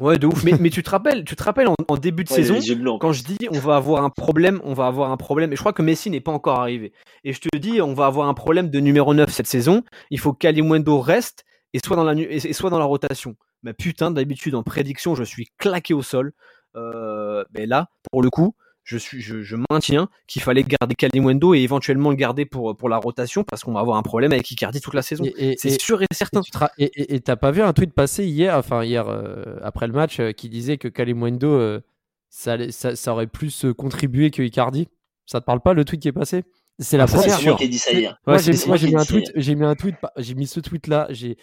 [0.00, 0.42] Ouais, de ouf.
[0.42, 2.58] mais, mais tu te rappelles, tu te rappelles en, en début de Ouais, saison,
[2.98, 5.52] quand je dis on va avoir un problème, on va avoir un problème.
[5.52, 6.92] Et je crois que Messi n'est pas encore arrivé.
[7.22, 9.82] Et je te dis, on va avoir un problème de numéro 9 cette saison.
[10.10, 13.36] Il faut qu'Alimundo reste et soit dans la, et et soit dans la rotation.
[13.62, 16.32] Mais putain, d'habitude, en prédiction, je suis claqué au sol.
[16.76, 21.54] Euh, mais là, pour le coup, je, suis, je, je maintiens qu'il fallait garder Kalimundo
[21.54, 24.50] et éventuellement le garder pour, pour la rotation parce qu'on va avoir un problème avec
[24.50, 25.24] Icardi toute la saison.
[25.24, 26.42] Et- et- C'est et- sûr et certain.
[26.78, 30.32] Et t'as pas vu un tweet passer hier, enfin hier euh, après le match, euh,
[30.32, 31.80] qui disait que Kalimundo, euh,
[32.28, 34.88] ça, ça, ça aurait plus contribué que Icardi?
[35.26, 36.44] Ça te parle pas le tweet qui est passé?
[36.78, 37.38] C'est la Ah, première.
[37.38, 38.18] C'est moi qui ai dit ça hier.
[38.26, 39.94] Moi, Ouais, j'ai c'est moi, moi j'ai qui mis un tweet, j'ai mis un tweet,
[40.18, 41.06] j'ai mis ce tweet là.
[41.10, 41.38] J'ai,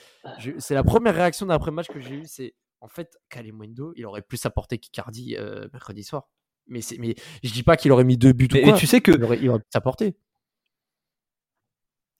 [0.60, 2.24] c'est la première réaction d'après match que j'ai eu.
[2.26, 6.28] C'est en fait Kalimundo, il aurait plus apporté qu'Icardi euh, mercredi soir.
[6.68, 8.80] Mais c'est, mais je dis pas qu'il aurait mis deux buts Mais, ou mais quoi.
[8.80, 10.16] tu sais que il aurait, il aurait plus apporté.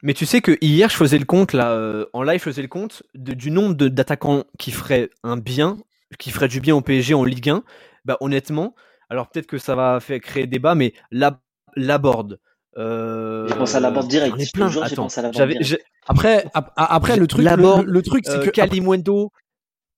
[0.04, 2.62] Mais tu sais que hier, je faisais le compte, là, euh, en live, je faisais
[2.64, 5.78] le compte de- du nombre de- d'attaquants qui feraient un bien,
[6.18, 7.64] qui feraient du bien au PSG en Ligue 1.
[8.04, 8.74] Bah, honnêtement,
[9.10, 11.40] alors peut-être que ça va faire créer débat, mais la,
[11.76, 12.40] la board.
[12.78, 14.34] Euh, J'ai pensé à Laborde direct.
[14.34, 14.38] j'en
[14.86, 15.68] ai Je pensé à Laborde j'avais, direct.
[15.70, 19.32] j'ai- Après, ap- après le truc, le, Laborde, le- le truc, c'est euh, que Kalimundo.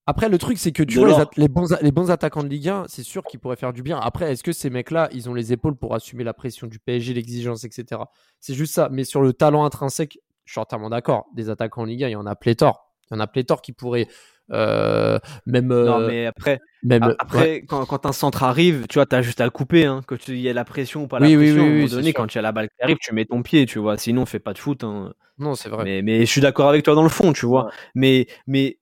[0.06, 2.70] Après, le truc, c'est que tu De vois, les, bons, les bons attaquants de Ligue
[2.70, 4.00] 1, c'est sûr qu'ils pourraient faire du bien.
[4.00, 7.14] Après, est-ce que ces mecs-là, ils ont les épaules pour assumer la pression du PSG,
[7.14, 8.02] l'exigence, etc.
[8.40, 8.90] C'est juste ça.
[8.92, 11.28] Mais sur le talent intrinsèque, je suis entièrement d'accord.
[11.36, 12.92] Des attaquants en Ligue 1, il y en a pléthore.
[13.10, 14.08] Il y en a pléthore qui pourraient
[14.52, 15.68] euh, même.
[15.68, 17.66] Non, euh, mais après, même après ouais.
[17.68, 20.38] quand, quand un centre arrive, tu vois, t'as juste à le couper, hein, que tu
[20.38, 21.56] y ait la pression ou pas Oui, la oui, pression.
[21.56, 23.14] oui, à un moment oui, donné, quand il y a la balle qui arrive, tu
[23.14, 23.98] mets ton pied, tu vois.
[23.98, 24.84] Sinon, fais pas de foot.
[24.84, 25.14] Hein.
[25.38, 25.84] Non, c'est vrai.
[25.86, 27.66] Mais, mais je suis d'accord avec toi dans le fond, tu vois.
[27.66, 27.72] Ouais.
[27.96, 28.78] Mais, mais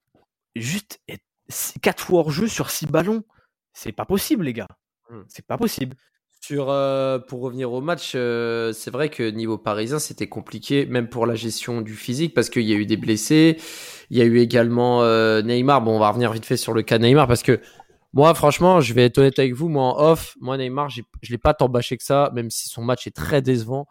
[0.56, 1.00] juste
[1.82, 3.24] 4 fois hors jeu sur 6 ballons,
[3.74, 4.68] c'est pas possible, les gars.
[5.10, 5.22] Hmm.
[5.28, 5.96] C'est pas possible.
[6.44, 11.08] Sur, euh, pour revenir au match, euh, c'est vrai que niveau parisien, c'était compliqué, même
[11.08, 13.58] pour la gestion du physique, parce qu'il y a eu des blessés.
[14.10, 15.82] Il y a eu également euh, Neymar.
[15.84, 17.62] Bon, on va revenir vite fait sur le cas Neymar, parce que
[18.14, 21.38] moi, franchement, je vais être honnête avec vous, moi en off, moi Neymar, je l'ai
[21.38, 23.86] pas tant bâché que ça, même si son match est très décevant,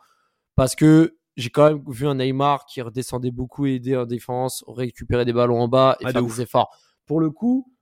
[0.57, 5.25] parce que j'ai quand même vu un Neymar qui redescendait beaucoup, aider en défense, récupérer
[5.25, 6.77] des ballons en bas et Ah, faire des efforts.
[7.07, 7.73] Pour le coup,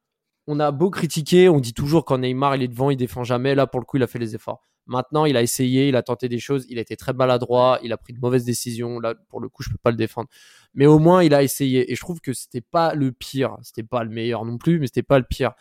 [0.46, 3.54] on a beau critiquer, on dit toujours quand Neymar il est devant, il défend jamais.
[3.54, 4.62] Là, pour le coup, il a fait les efforts.
[4.86, 7.92] Maintenant, il a essayé, il a tenté des choses, il a été très maladroit, il
[7.92, 8.98] a pris de mauvaises décisions.
[9.00, 10.28] Là, pour le coup, je peux pas le défendre.
[10.72, 11.92] Mais au moins, il a essayé.
[11.92, 13.58] Et je trouve que c'était pas le pire.
[13.62, 15.52] C'était pas le meilleur non plus, mais c'était pas le pire.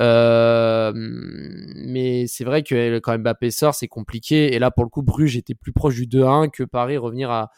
[0.00, 4.54] Euh, mais c'est vrai que quand Mbappé sort, c'est compliqué.
[4.54, 7.50] Et là, pour le coup, Bruges était plus proche du 2-1 que Paris revenir à,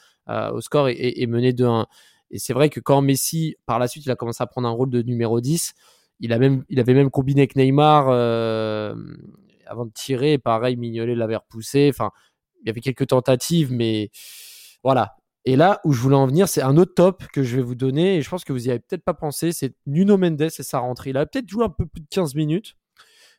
[0.52, 1.86] au score et, et, et mener 2-1.
[2.30, 4.72] Et c'est vrai que quand Messi, par la suite, il a commencé à prendre un
[4.72, 5.74] rôle de numéro 10,
[6.20, 8.94] il, a même, il avait même combiné avec Neymar euh,
[9.66, 10.38] avant de tirer.
[10.38, 11.88] Pareil, Mignolet l'avait repoussé.
[11.90, 12.10] Enfin,
[12.62, 14.10] il y avait quelques tentatives, mais
[14.82, 15.16] voilà.
[15.48, 17.76] Et là où je voulais en venir, c'est un autre top que je vais vous
[17.76, 18.16] donner.
[18.16, 19.52] Et je pense que vous y avez peut-être pas pensé.
[19.52, 21.10] C'est Nuno Mendes et sa rentrée.
[21.10, 22.74] Il a peut-être joué un peu plus de 15 minutes.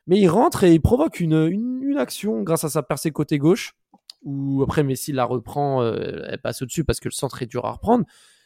[0.08, 3.74] Mais il rentre et il provoque une, une, action grâce à sa percée côté gauche.
[4.24, 7.66] Où après Messi la reprend, euh, elle passe au-dessus parce que le centre est dur
[7.66, 8.06] à reprendre.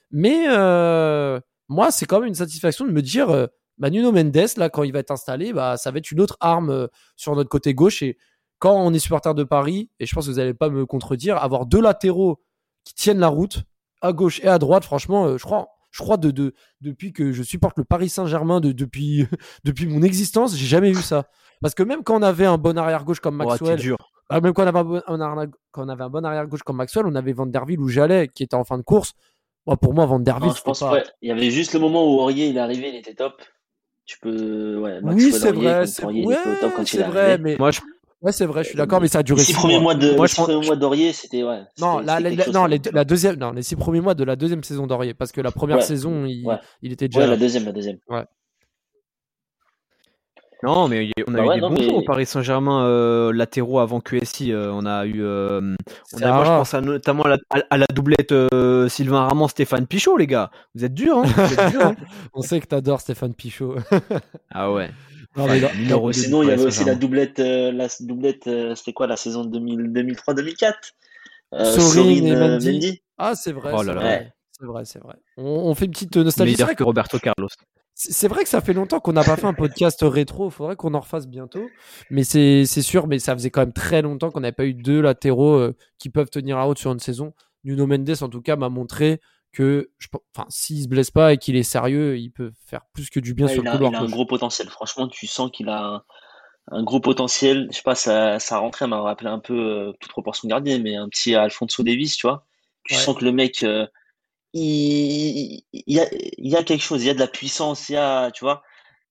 [0.09, 3.45] Mais euh, moi, c'est quand même une satisfaction de me dire, euh,
[3.77, 6.37] bah, Nuno Mendes, là, quand il va être installé, bah, ça va être une autre
[6.39, 8.01] arme sur notre côté gauche.
[8.01, 8.17] Et
[8.57, 11.37] quand on est supporter de Paris, et je pense que vous n'allez pas me contredire,
[11.37, 12.41] avoir deux latéraux
[12.83, 13.63] qui tiennent la route,
[14.01, 17.31] à gauche et à droite, franchement, euh, je crois, je crois de, de, depuis que
[17.31, 19.27] je supporte le Paris Saint-Germain, de, depuis,
[19.63, 21.25] depuis mon existence, j'ai jamais vu ça.
[21.61, 23.97] Parce que même quand on avait un bon arrière-gauche comme Oh, Maxwell, dur.
[24.29, 26.77] ah, même quand on avait un bon, arrière- quand on avait un bon arrière-gauche comme
[26.77, 29.13] Maxwell, on avait Van Der Ville ou Jallet qui était en fin de course.
[29.67, 30.93] Moi, pour moi, Van Der Ville, Non, je pense pas...
[30.93, 33.39] ouais, il y avait juste le moment où Aurier il est arrivé, il était top.
[34.05, 37.81] Tu peux ouais, Oui, c'est vrai, c'est ouais, vrai, mais Moi, je,
[38.21, 39.93] ouais, c'est vrai, je suis d'accord, mais ça a duré Les six six premiers mois.
[39.93, 41.61] mois de Moi, les je six premiers mois d'Aurier, c'était ouais.
[41.79, 42.19] Non, la,
[42.51, 45.31] non, les, la deuxième, non, les six premiers mois de la deuxième saison d'Aurier, parce
[45.31, 46.57] que la première Ouais, saison, il, ouais.
[46.81, 47.97] il était déjà Ouais, la deuxième, la deuxième.
[50.63, 52.85] Non, mais on a Bah eu ouais, des non, bons mais- joueurs au Paris Saint-Germain
[52.85, 54.51] euh, latéraux avant QSI.
[54.51, 55.75] euh, on a eu, euh,
[56.13, 59.21] on a, moi je pense à, notamment à la, à- à la doublette euh, Sylvain
[59.27, 60.51] Ramon, Stéphane Pichot, les gars.
[60.75, 61.95] Vous êtes durs, hein Vous êtes durs, hein
[62.35, 63.75] On sait que t'adores Stéphane Pichot.
[64.51, 64.91] ah ouais.
[65.35, 66.99] Non, sinon, il y avait aussi la Saint-Germain.
[66.99, 70.73] doublette, euh, la doublette, euh, c'était quoi la saison 2000 2003-2004
[71.53, 73.01] euh, Sorine et euh, Mendy.
[73.17, 73.71] Ah, c'est vrai.
[73.73, 73.99] Oh c'est là là.
[74.01, 74.33] vrai.
[74.59, 75.15] C'est vrai, c'est vrai.
[75.37, 76.51] On, on fait une petite nostalgie.
[76.53, 77.47] C'est Meilleur vrai, que Roberto Carlos.
[77.93, 80.49] c'est vrai que ça fait longtemps qu'on n'a pas fait un podcast rétro.
[80.49, 81.67] Il faudrait qu'on en refasse bientôt.
[82.09, 84.73] Mais c'est c'est sûr, mais ça faisait quand même très longtemps qu'on n'avait pas eu
[84.73, 87.33] deux latéraux euh, qui peuvent tenir la route sur une saison.
[87.63, 89.19] Nuno Mendes, en tout cas, m'a montré
[89.53, 93.09] que, je, enfin, s'il se blesse pas et qu'il est sérieux, il peut faire plus
[93.09, 93.91] que du bien Ouais, sur le a, couloir.
[93.91, 94.69] il a un gros potentiel.
[94.69, 96.03] Franchement, tu sens qu'il a un,
[96.71, 97.67] un gros potentiel.
[97.71, 99.53] Je sais pas, sa, sa rentrée m'a rappelé un peu,
[99.89, 102.45] euh, toute proportion gardée, mais un petit Alfonso Davies, tu vois.
[102.83, 102.99] Tu Ouais.
[102.99, 103.87] sens que le mec, euh,
[104.53, 107.89] il, il y a, il y a quelque chose, il y a de la puissance,
[107.89, 108.63] il y a, tu vois.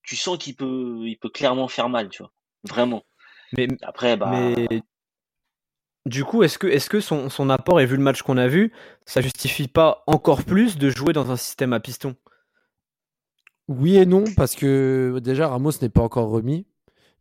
[0.02, 2.32] Tu sens qu'il peut, il peut clairement faire mal, tu vois.
[2.64, 3.04] Vraiment.
[3.52, 4.82] Mais, Après, bah, mais
[6.06, 8.72] du coup, est-ce que, son, son apport, et vu le match qu'on a vu,
[9.06, 12.16] ça justifie pas encore plus de jouer dans un système à piston?
[13.68, 16.66] Oui et non, parce que déjà Ramos n'est pas encore remis.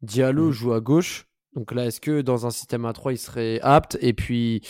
[0.02, 0.52] Diallo Mhm.
[0.52, 1.28] joue à gauche.
[1.56, 3.98] Donc là, est-ce que dans un système à 3, il serait apte?
[4.02, 4.62] Et puis,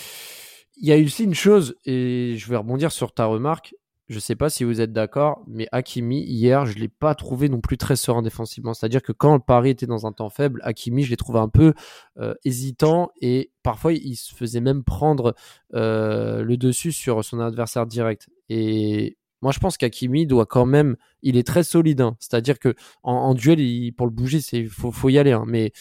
[0.77, 3.75] il y a aussi une chose, et je vais rebondir sur ta remarque.
[4.09, 7.61] Je sais pas si vous êtes d'accord, mais Hakimi, hier, je l'ai pas trouvé non
[7.61, 8.73] plus très serein défensivement.
[8.73, 11.47] C'est-à-dire que quand le Paris était dans un temps faible, Hakimi, je l'ai trouvé un
[11.47, 11.75] peu
[12.17, 15.35] euh, hésitant et parfois, il se faisait même prendre
[15.75, 18.29] euh, le dessus sur son adversaire direct.
[18.49, 22.01] Et moi, je pense qu'Hakimi doit quand même, il est très solide.
[22.01, 22.17] hein.
[22.19, 25.33] C'est-à-dire que en, duel, il- pour le bouger, c'est faut, y aller.
[25.33, 25.45] hein.
[25.47, 25.71] Mais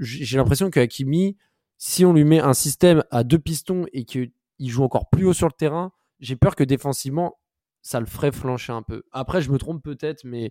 [0.00, 1.36] j'ai l'impression que Hakimi,
[1.78, 5.32] si on lui met un système à deux pistons et qu'il joue encore plus haut
[5.34, 7.36] sur le terrain, j'ai peur que défensivement,
[7.86, 9.02] ça le ferait flancher un peu.
[9.12, 10.50] Après, je me trompe peut-être, mais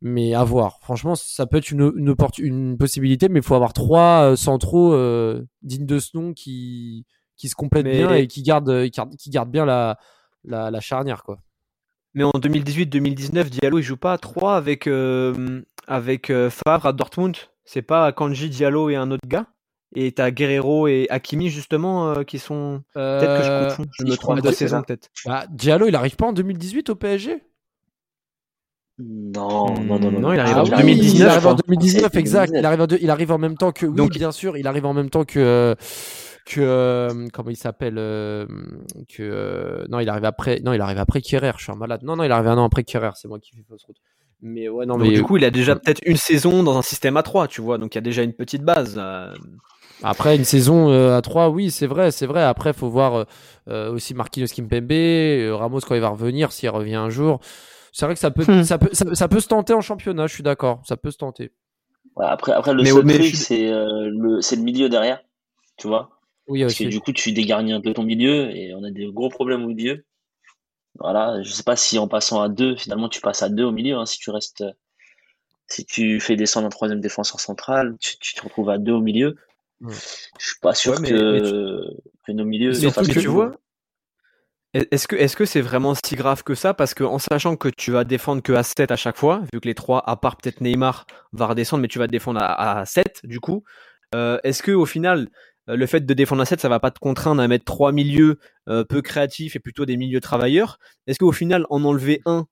[0.00, 0.78] mais à voir.
[0.82, 4.36] Franchement, ça peut être une, une, opportu- une possibilité, mais il faut avoir trois euh,
[4.36, 8.68] centraux euh, dignes de ce nom qui qui se complètent Mais- bien et qui gardent
[8.70, 9.98] euh, qui gardent, qui gardent bien la,
[10.44, 11.38] la la charnière quoi.
[12.12, 16.92] Mais en 2018-2019, Diallo il joue pas à 3 avec, euh, avec euh, Favre à
[16.92, 17.36] Dortmund?
[17.64, 19.46] C'est pas Kanji, Diallo et un autre gars?
[19.96, 22.82] Et t'as Guerrero et Hakimi justement euh, qui sont.
[22.94, 23.84] Peut-être que je Euh, confonds.
[23.98, 25.08] Je si, me trompe de saison peut-être.
[25.24, 27.42] bah, Diallo, il arrive pas en 2018 au PSG
[28.98, 30.20] non, non, non, non.
[30.20, 31.56] Non, il arrive Ah en oui, 2019, il arrive en hein.
[31.66, 32.52] 2019, C'est exact.
[32.52, 32.60] 2019.
[32.62, 33.86] Il arrive, en deux- il arrive en même temps que.
[33.86, 35.38] Oui, Donc- bien sûr, il arrive en même temps que.
[35.40, 35.74] euh,
[36.46, 38.46] que euh, comment il s'appelle euh,
[39.08, 42.02] que euh, non il arrive après non il arrive après Kerrer je suis un malade
[42.02, 43.96] non non il arrive un an après Kerrer c'est moi qui fais fausse route
[44.44, 46.82] mais ouais non Donc mais du coup, il a déjà peut-être une saison dans un
[46.82, 47.78] système à 3, tu vois.
[47.78, 48.94] Donc il y a déjà une petite base.
[48.98, 49.34] euh.
[50.02, 52.42] Après une saison euh, à 3, oui, c'est vrai, c'est vrai.
[52.42, 53.24] Après, faut voir euh,
[53.68, 57.40] euh, aussi Marquinhos Kimpembe, euh, Ramos quand il va revenir, s'il revient un jour.
[57.92, 58.64] C'est vrai que ça peut, Hmm.
[58.64, 60.26] ça peut, ça, ça peut se tenter en championnat.
[60.26, 61.52] Je suis d'accord, ça peut se tenter.
[62.16, 64.88] Ouais, après, après, le Mais- seul mais truc, je c'est euh, le, c'est le milieu
[64.88, 65.20] derrière,
[65.78, 66.10] tu vois.
[66.48, 69.06] Oui Parce que du coup, tu dégarnis un peu ton milieu et on a des
[69.10, 70.04] gros problèmes au milieu.
[70.98, 73.72] Voilà, je sais pas si en passant à deux, finalement, tu passes à deux au
[73.72, 73.96] milieu.
[73.96, 74.64] hein, si tu restes,
[75.66, 79.00] si tu fais descendre un troisième défenseur central, tu, tu te retrouves à deux au
[79.00, 79.36] milieu.
[79.80, 79.92] Ouais.
[80.38, 81.40] Je suis pas sûr Ouais, mais- que, mais
[82.26, 83.52] que nos milieux surtout que tu vois,
[84.72, 86.74] est-ce que est-ce que c'est vraiment si grave que ça?
[86.74, 89.60] Parce que en sachant que tu vas défendre que à 7 à chaque fois, vu
[89.60, 92.84] que les trois, à part peut-être Neymar, va redescendre, mais tu vas défendre à, à
[92.86, 93.62] 7 du coup.
[94.16, 95.28] euh, est-ce que au final,
[95.66, 98.38] le fait de défendre à 7, ça va pas te contraindre à mettre trois milieux
[98.68, 102.46] euh, peu créatifs et plutôt des milieux travailleurs Est-ce qu'au final, en enlever un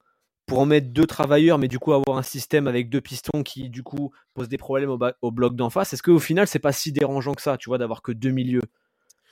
[0.46, 3.70] pour en mettre deux travailleurs, mais du coup avoir un système avec deux pistons qui
[3.70, 4.90] du coup pose des problèmes
[5.22, 7.78] au, bloc d'en face, est-ce qu'au final c'est pas si dérangeant que ça, tu vois,
[7.78, 8.62] d'avoir que deux milieux?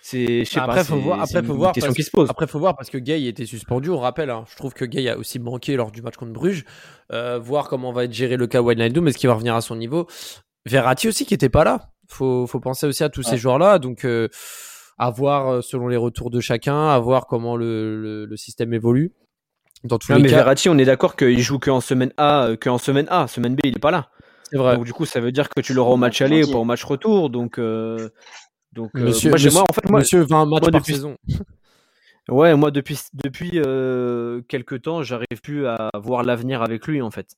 [0.03, 1.97] C'est, je sais Après, pas, faut c'est- voir- c'est après, faut une voir question parce-
[1.97, 2.31] qui se pose.
[2.31, 3.91] Après, faut voir parce que Gay était suspendu.
[3.91, 4.45] On rappelle, hein.
[4.51, 6.65] je trouve que Gay a aussi manqué lors du match contre Bruges.
[7.13, 9.77] Euh, voir comment va être géré le cas Wijnaldum, est-ce qu'il va revenir à son
[9.77, 10.07] niveau?
[10.65, 11.91] Verratti aussi qui était pas là.
[12.11, 13.79] Faut, faut penser aussi à tous ces joueurs-là.
[13.79, 14.29] Donc, euh,
[14.99, 18.75] à voir euh, selon les retours de chacun, à voir comment le, le, le système
[18.75, 19.13] évolue.
[19.85, 22.13] Dans tous Non, les mais cas, Verratti, on est d'accord qu'il joue que en semaine
[22.19, 24.11] A, euh, que en semaine A, semaine B, il est pas là.
[24.51, 24.75] c'est vrai.
[24.77, 26.53] Donc du coup, ça veut dire que tu l'auras au match aller, Gentil.
[26.53, 27.31] pas au match retour.
[27.31, 28.11] Donc, euh,
[28.73, 31.17] donc euh, Monsieur, moi, en fait, moi, monsieur 20 matchs moi, par depuis- saison.
[32.29, 37.11] ouais, moi depuis depuis euh, quelques temps, j'arrive plus à voir l'avenir avec lui en
[37.11, 37.29] fait.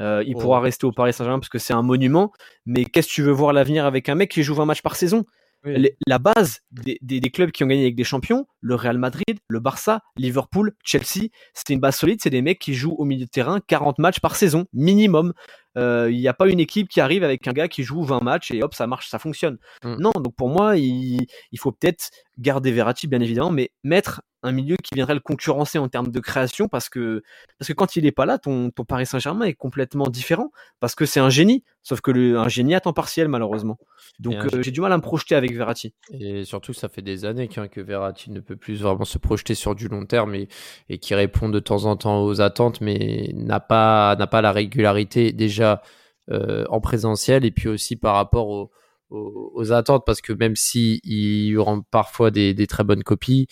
[0.00, 0.40] Euh, il Oh.
[0.40, 2.32] pourra rester au Paris Saint-Germain parce que c'est un monument,
[2.66, 4.96] mais qu'est-ce que tu veux voir l'avenir avec un mec qui joue 20 matchs par
[4.96, 5.24] saison?
[5.64, 5.74] Oui.
[5.78, 8.98] Les- La base des, des- des clubs qui ont gagné avec des champions, le Real
[8.98, 13.04] Madrid, le Barça, Liverpool, Chelsea, c'est une base solide, c'est des mecs qui jouent au
[13.04, 15.32] milieu de terrain 40 matchs par saison, minimum.
[15.78, 18.22] Euh, Il n'y a pas une équipe qui arrive avec un gars qui joue 20
[18.22, 19.58] matchs et hop, ça marche, ça fonctionne.
[19.84, 19.96] Mm.
[20.00, 24.52] Non, donc pour moi, il, il faut peut-être garder Verratti, bien évidemment, mais mettre un
[24.52, 27.22] milieu qui viendrait le concurrencer en termes de création parce que,
[27.58, 30.50] parce que quand il est pas là, ton, ton Paris Saint-Germain est complètement différent
[30.80, 33.78] parce que c'est un génie, sauf que le, un génie à temps partiel, malheureusement.
[34.18, 35.94] Donc euh, j'ai du mal à me projeter avec Verratti.
[36.10, 39.74] Et surtout, ça fait des années que Verratti ne peut plus vraiment se projeter sur
[39.74, 40.48] du long terme et,
[40.88, 44.52] et qui répond de temps en temps aux attentes, mais n'a pas, n'a pas la
[44.52, 45.82] régularité déjà
[46.30, 48.70] euh, en présentiel et puis aussi par rapport
[49.10, 53.46] aux, attentes, parce que même si il rend parfois des, des très bonnes copies,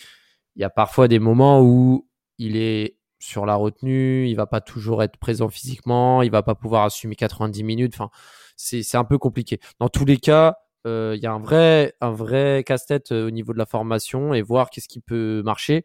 [0.55, 4.61] il y a parfois des moments où il est sur la retenue, il va pas
[4.61, 7.93] toujours être présent physiquement, il va pas pouvoir assumer 90 minutes.
[7.95, 8.09] Enfin,
[8.57, 9.59] c'est c'est un peu compliqué.
[9.79, 13.31] Dans tous les cas, euh, il y a un vrai un vrai casse-tête euh, au
[13.31, 15.83] niveau de la formation et voir qu'est-ce qui peut marcher.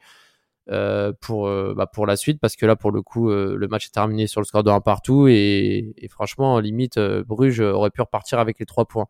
[0.70, 3.92] euh, pour bah, pour la suite parce que là pour le coup le match est
[3.92, 8.38] terminé sur le score de 1 partout et, et franchement limite Bruges aurait pu repartir
[8.40, 9.06] avec les trois points.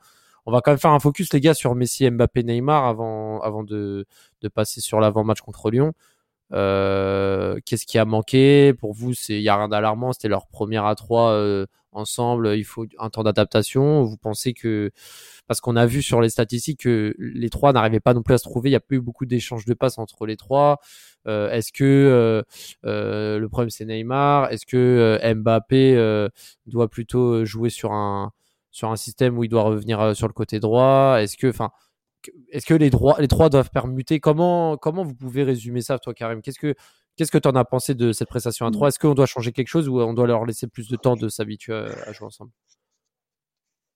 [0.46, 3.64] On va quand même faire un focus les gars sur Messi, Mbappé, Neymar avant avant
[3.64, 4.06] de,
[4.42, 5.92] de passer sur l'avant-match contre Lyon.
[6.50, 8.72] Qu'est-ce qui a manqué?
[8.74, 10.12] Pour vous il y a rien d'alarmant.
[10.12, 12.54] C'était leur première à trois ensemble.
[12.56, 14.04] Il faut un temps d'adaptation.
[14.04, 14.90] Vous pensez que
[15.48, 18.38] parce qu'on a vu sur les statistiques que les trois n'arrivaient pas non plus à
[18.38, 18.68] se trouver.
[18.68, 20.78] Il n'y a plus eu beaucoup d'échanges de passes entre les trois.
[21.26, 22.42] Euh, est-ce que euh,
[22.84, 24.52] euh, le problème c'est Neymar?
[24.52, 26.28] Est-ce que Mbappé
[26.66, 28.32] doit plutôt jouer sur un
[28.76, 31.16] sur un système où il doit revenir sur le côté droit.
[31.20, 31.70] Est-ce que, enfin,
[32.50, 34.20] est-ce que les, droits, les trois doivent permuter?
[34.20, 36.42] Comment comment vous pouvez résumer ça, toi, Karim?
[36.42, 36.74] Qu'est-ce que
[37.16, 38.88] Qu'est-ce que tu en as pensé de cette prestation à trois?
[38.88, 41.30] Est-ce qu'on doit changer quelque chose ou on doit leur laisser plus de temps de
[41.30, 42.50] s'habituer à, jouer ensemble?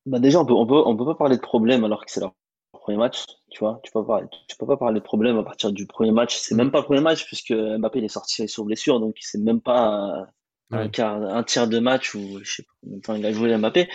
[0.06, 2.20] Bah déjà, on peut, on peut, on peut pas parler de problème alors que c'est
[2.20, 2.32] leur
[2.72, 3.80] premier match, tu vois?
[3.82, 6.38] Tu peux pas, tu peux pas parler de problème à partir du premier match.
[6.38, 9.36] C'est même pas le premier match puisque Mbappé il est sorti sur blessure, donc c'est
[9.36, 10.30] même pas
[10.70, 12.66] un, un, tiers de match où je sais
[13.06, 13.88] pas il a joué Mbappé.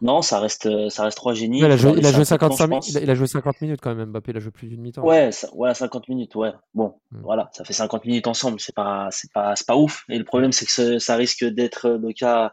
[0.00, 1.60] Non, ça reste, ça reste trois génies.
[1.60, 4.08] il, a joué, il, a joué 55 minutes, il, a, joué 50 minutes quand même.
[4.08, 5.04] Mbappé, il a joué plus d'une mi-temps.
[5.04, 6.50] Ouais, ça, ouais, 50 minutes, ouais.
[6.74, 7.20] Bon, hmm.
[7.22, 8.58] voilà, ça fait 50 minutes ensemble.
[8.58, 10.04] C'est pas, c'est pas, c'est pas ouf.
[10.08, 12.52] Et le problème, c'est que ça risque d'être le cas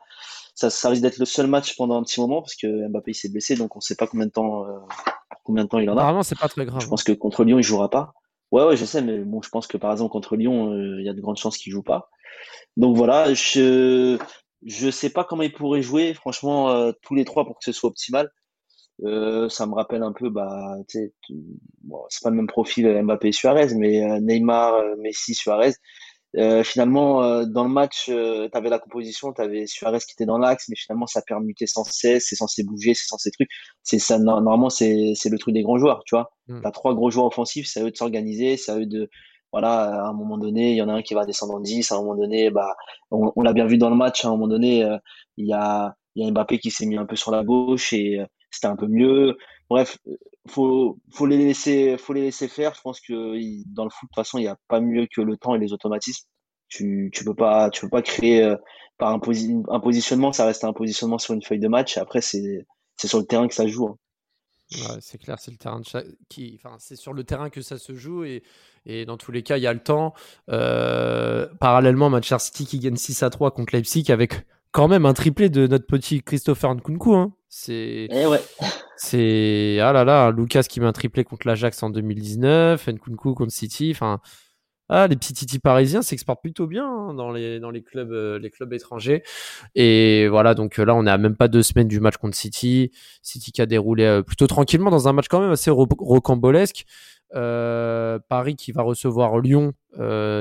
[0.67, 3.55] ça, risque d'être le seul match pendant un petit moment parce que Mbappé s'est blessé,
[3.55, 4.79] donc on ne sait pas combien de temps, euh,
[5.43, 6.01] combien de temps il en a.
[6.01, 6.81] Apparemment, c'est pas très grave.
[6.81, 8.13] Je pense que contre Lyon, il jouera pas.
[8.51, 11.05] Ouais, ouais, je sais, mais bon, je pense que par exemple contre Lyon, euh, il
[11.05, 12.09] y a de grandes chances qu'il joue pas.
[12.77, 14.17] Donc voilà, je
[14.65, 17.71] je sais pas comment il pourrait jouer, franchement, euh, tous les trois pour que ce
[17.71, 18.29] soit optimal.
[19.01, 21.13] ça me rappelle un peu, bah, tu sais,
[21.83, 25.73] bon, c'est pas le même profil Mbappé et Suarez, mais Neymar, Messi, Suarez.
[26.37, 30.13] Euh, finalement, euh, dans le match, euh, tu avais la composition, tu avais Suarez qui
[30.13, 33.49] était dans l'axe, mais finalement, ça permutait sans cesse, c'est censé bouger, c'est censé truc.
[33.81, 36.31] C'est ça, normalement, c'est le truc des grands joueurs, tu vois.
[36.47, 36.61] Mm.
[36.61, 39.09] Tu as trois gros joueurs offensifs, c'est à eux de s'organiser, c'est à eux de,
[39.51, 41.91] voilà, à un moment donné, il y en a un qui va descendre en 10,
[41.91, 42.75] à un moment donné, bah,
[43.12, 44.88] on, l'a bien vu dans le match, à un moment donné,
[45.38, 47.93] il y a, il y a Mbappé qui s'est mis un peu sur la gauche
[47.93, 48.19] et
[48.51, 49.38] c'était un peu mieux.
[49.69, 49.97] Bref,
[50.47, 52.73] faut faut les laisser faut les laisser faire.
[52.75, 53.13] Je pense que
[53.73, 55.59] dans le foot de toute façon, il n'y a pas mieux que le temps et
[55.59, 56.27] les automatismes.
[56.67, 58.55] Tu tu peux pas tu peux pas créer euh,
[58.97, 61.97] par un, positionnement, ça reste un positionnement sur une feuille de match.
[61.97, 62.65] Après c'est
[62.97, 63.88] c'est sur le terrain que ça joue.
[63.88, 63.97] Hein.
[64.73, 65.82] Ouais, c'est clair, c'est le terrain
[66.29, 68.43] qui, enfin, c'est sur le terrain que ça se joue et,
[68.86, 70.13] et dans tous les cas, il y a le temps.
[70.49, 75.13] Euh, parallèlement, Manchester City qui gagne 6 à 3 contre Leipzig avec quand même un
[75.13, 77.15] triplé de notre petit Christopher Nkunku.
[77.15, 77.34] Hein.
[77.47, 78.08] C'est.
[78.12, 78.41] Eh ouais.
[78.97, 83.53] C'est ah là là, Lucas qui met un triplé contre l'Ajax en 2019, Nkunku contre
[83.53, 83.91] City.
[83.91, 84.19] Enfin,
[84.91, 88.39] ah, les petits Titi parisiens s'exportent plutôt bien hein, dans les dans les clubs euh,
[88.39, 89.21] les clubs étrangers.
[89.75, 92.36] Et voilà, donc euh, là on est à même pas deux semaines du match contre
[92.36, 92.91] City.
[93.21, 96.86] City qui a déroulé euh, plutôt tranquillement dans un match quand même assez rocambolesque.
[97.32, 99.73] Paris qui va recevoir Lyon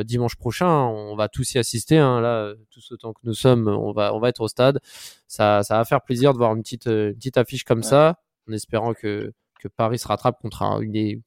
[0.04, 0.86] dimanche prochain.
[0.86, 1.98] On va tous y assister.
[1.98, 4.80] Hein, là, tous autant que nous sommes, on va on va être au stade.
[5.26, 8.16] Ça ça va faire plaisir de voir une petite une petite affiche comme ça,
[8.48, 11.20] en espérant que que Paris se rattrape contre un, une,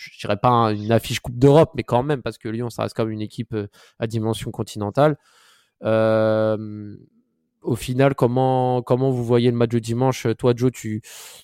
[0.00, 2.94] je dirais pas une affiche Coupe d'Europe, mais quand même, parce que Lyon, ça reste
[2.94, 5.18] comme une équipe euh, à dimension continentale.
[5.84, 6.96] Euh,
[7.62, 10.26] au final, comment, comment vous voyez le match de dimanche?
[10.38, 11.02] Toi, Joe, tu,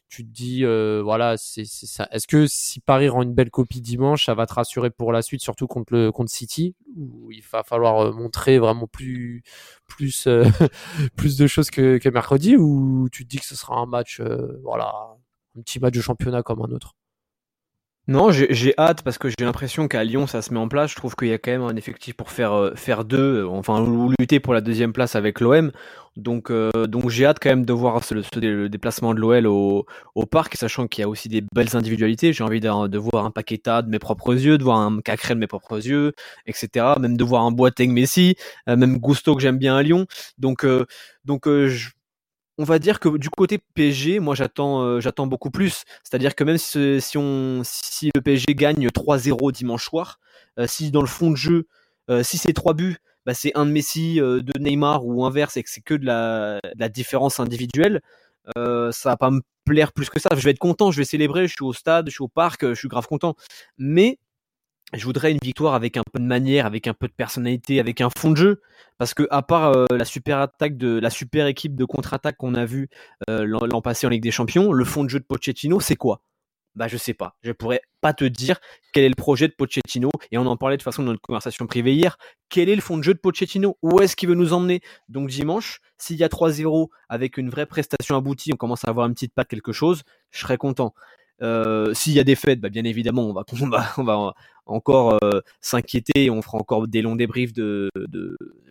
[0.09, 2.09] tu te dis, euh, voilà, c'est ça.
[2.11, 5.21] Est-ce que si Paris rend une belle copie dimanche, ça va te rassurer pour la
[5.21, 9.42] suite, surtout contre, le, contre City, où il va falloir montrer vraiment plus,
[9.87, 10.27] plus,
[11.16, 14.23] plus de choses que, que, mercredi, ou tu te dis que ce sera un match,
[14.62, 14.95] voilà,
[15.57, 16.95] un petit match de championnat comme un autre?
[18.09, 20.92] Non, j'ai hâte parce que j'ai l'impression qu'à Lyon ça se met en place.
[20.92, 23.49] Je trouve qu'il y a quand même un effectif pour faire euh, faire deux, euh,
[23.49, 23.85] enfin
[24.21, 25.73] lutter pour la deuxième place avec l'OM.
[26.16, 30.25] Donc euh, donc j'ai hâte quand même de voir le, déplacement de l'OL au, au
[30.25, 32.33] parc, sachant qu'il y a aussi des belles individualités.
[32.33, 35.35] J'ai envie de, de, voir un Paqueta de mes propres yeux, de voir un Cacré
[35.35, 36.12] de mes propres yeux,
[36.47, 36.95] etc.
[37.01, 38.37] Même de voir un Boateng Messi,
[38.69, 40.07] même Gusto que j'aime bien à Lyon.
[40.38, 40.64] Donc
[41.25, 41.88] donc je
[42.59, 45.85] on va dire que du côté PSG, moi j'attends euh, j'attends beaucoup plus.
[46.03, 50.19] C'est-à-dire que même si, on, si le PSG gagne 3-0 dimanche soir,
[50.59, 51.66] euh, si dans le fond de jeu,
[52.11, 55.62] euh, si c'est trois buts, bah, c'est un de Messi, de Neymar ou inverse et
[55.62, 58.01] que c'est que de la, de la, différence individuelle,
[58.55, 60.29] ça va pas me plaire plus que ça.
[60.37, 62.64] Je vais être content, je vais célébrer, je suis au stade, je suis au parc,
[62.64, 63.35] je suis grave content.
[63.79, 64.19] Mais
[64.92, 68.01] je voudrais une victoire avec un peu de manière, avec un peu de personnalité, avec
[68.01, 68.62] un fond de jeu.
[68.99, 72.55] Parce que à part euh, la super attaque de la super équipe de contre-attaque qu'on
[72.55, 72.88] a vu
[73.29, 76.22] euh, l'an passé en Ligue des Champions, le fond de jeu de Pochettino, c'est quoi?
[76.77, 77.37] Bah je sais pas.
[77.42, 78.59] Je pourrais pas te dire
[78.92, 80.11] quel est le projet de Pochettino.
[80.31, 82.16] Et on en parlait de façon dans notre conversation privée hier.
[82.49, 83.79] Quel est le fond de jeu de Pochettino?
[83.83, 84.81] Où est-ce qu'il veut nous emmener?
[85.09, 89.07] Donc dimanche, s'il y a 3-0 avec une vraie prestation aboutie, on commence à avoir
[89.07, 90.94] une petite patte quelque chose, je serais content.
[91.42, 93.44] Euh, S'il y a des fêtes, bah, bien évidemment, on va,
[93.99, 94.34] on va
[94.67, 96.31] encore euh, s'inquiéter.
[96.31, 97.91] On fera encore des longs débriefs de,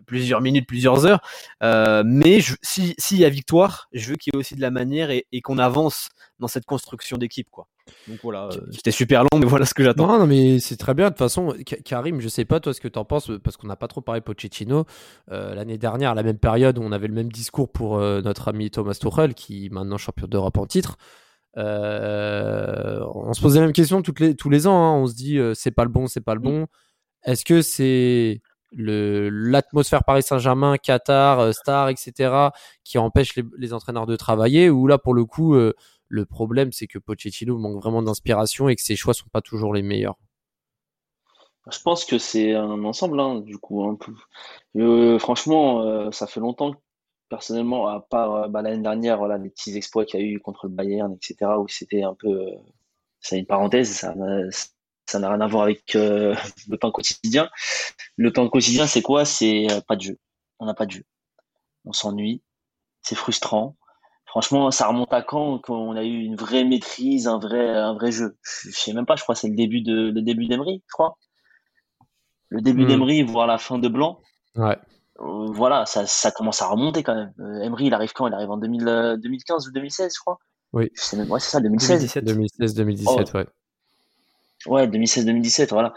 [0.06, 1.22] plusieurs minutes, plusieurs heures.
[1.64, 4.72] Euh, mais s'il si y a victoire, je veux qu'il y ait aussi de la
[4.72, 7.68] manière et, et qu'on avance dans cette construction d'équipe, quoi.
[8.08, 10.26] Donc voilà, euh, c'était super long, mais voilà ce que j'attends.
[10.26, 11.06] Mais c'est très bien.
[11.06, 11.54] De toute façon,
[11.86, 14.02] Karim, je sais pas toi ce que tu en penses, parce qu'on n'a pas trop
[14.02, 14.86] parlé Pochettino.
[15.32, 18.72] Euh, L'année dernière, à la même période, on avait le même discours pour notre ami
[18.72, 20.98] Thomas Tuchel, qui est maintenant champion d'Europe en titre.
[21.58, 24.76] Euh, on se posait la même question toutes les, tous les ans.
[24.76, 24.94] Hein.
[24.96, 26.68] On se dit, euh, c'est pas le bon, c'est pas le bon.
[27.24, 28.42] Est-ce que c'est
[28.72, 32.50] l'atmosphère Paris Saint-Germain, Qatar, euh, Star, etc.,
[32.84, 36.88] qui empêche les, les, entraîneurs de travailler, ou là, pour le coup, le problème, c'est
[36.88, 40.18] que Pochettino manque vraiment d'inspiration et que ses choix sont pas toujours les meilleurs?
[41.72, 43.84] Je pense que c'est un ensemble, hein, du coup.
[43.84, 43.98] Hein.
[45.20, 46.76] Franchement, ça fait longtemps,
[47.30, 50.40] personnellement, à part euh, bah, l'année dernière, voilà, les petits exploits qu'il y a eu
[50.40, 52.56] contre le Bayern, etc., où c'était un peu, euh,
[53.20, 54.14] c'est une parenthèse, ça,
[55.06, 56.36] ça n'a rien à voir avec euh,
[56.70, 57.50] le temps quotidien.
[58.18, 59.26] Le temps quotidien, c'est quoi?
[59.26, 60.20] C'est pas de jeu.
[60.60, 61.04] On n'a pas de jeu.
[61.86, 62.42] On s'ennuie.
[63.02, 63.76] C'est frustrant
[64.36, 68.12] franchement, ça remonte à quand qu'on a eu une vraie maîtrise, un vrai, un vrai
[68.12, 68.38] jeu?
[68.42, 70.92] Je, sais même pas, je crois que c'est le début de le début d'Emery, je
[70.92, 71.18] crois.
[72.50, 72.88] Le début mmh.
[72.88, 74.20] d'Emery, voire la fin de Blanc.
[74.56, 74.78] Ouais.
[75.20, 77.34] Euh, voilà, ça, ça commence à remonter quand même.
[77.40, 78.28] Euh, Emery, il arrive quand?
[78.28, 80.40] Il arrive en 2000, 2015 ou 2016, je crois.
[80.74, 80.92] Oui.
[80.94, 82.22] C'est même, ouais, c'est ça, 2016.
[82.24, 83.38] 2016, 2017, oh.
[83.38, 83.46] ouais.
[84.68, 85.94] Ouais, 2016-2017, voilà.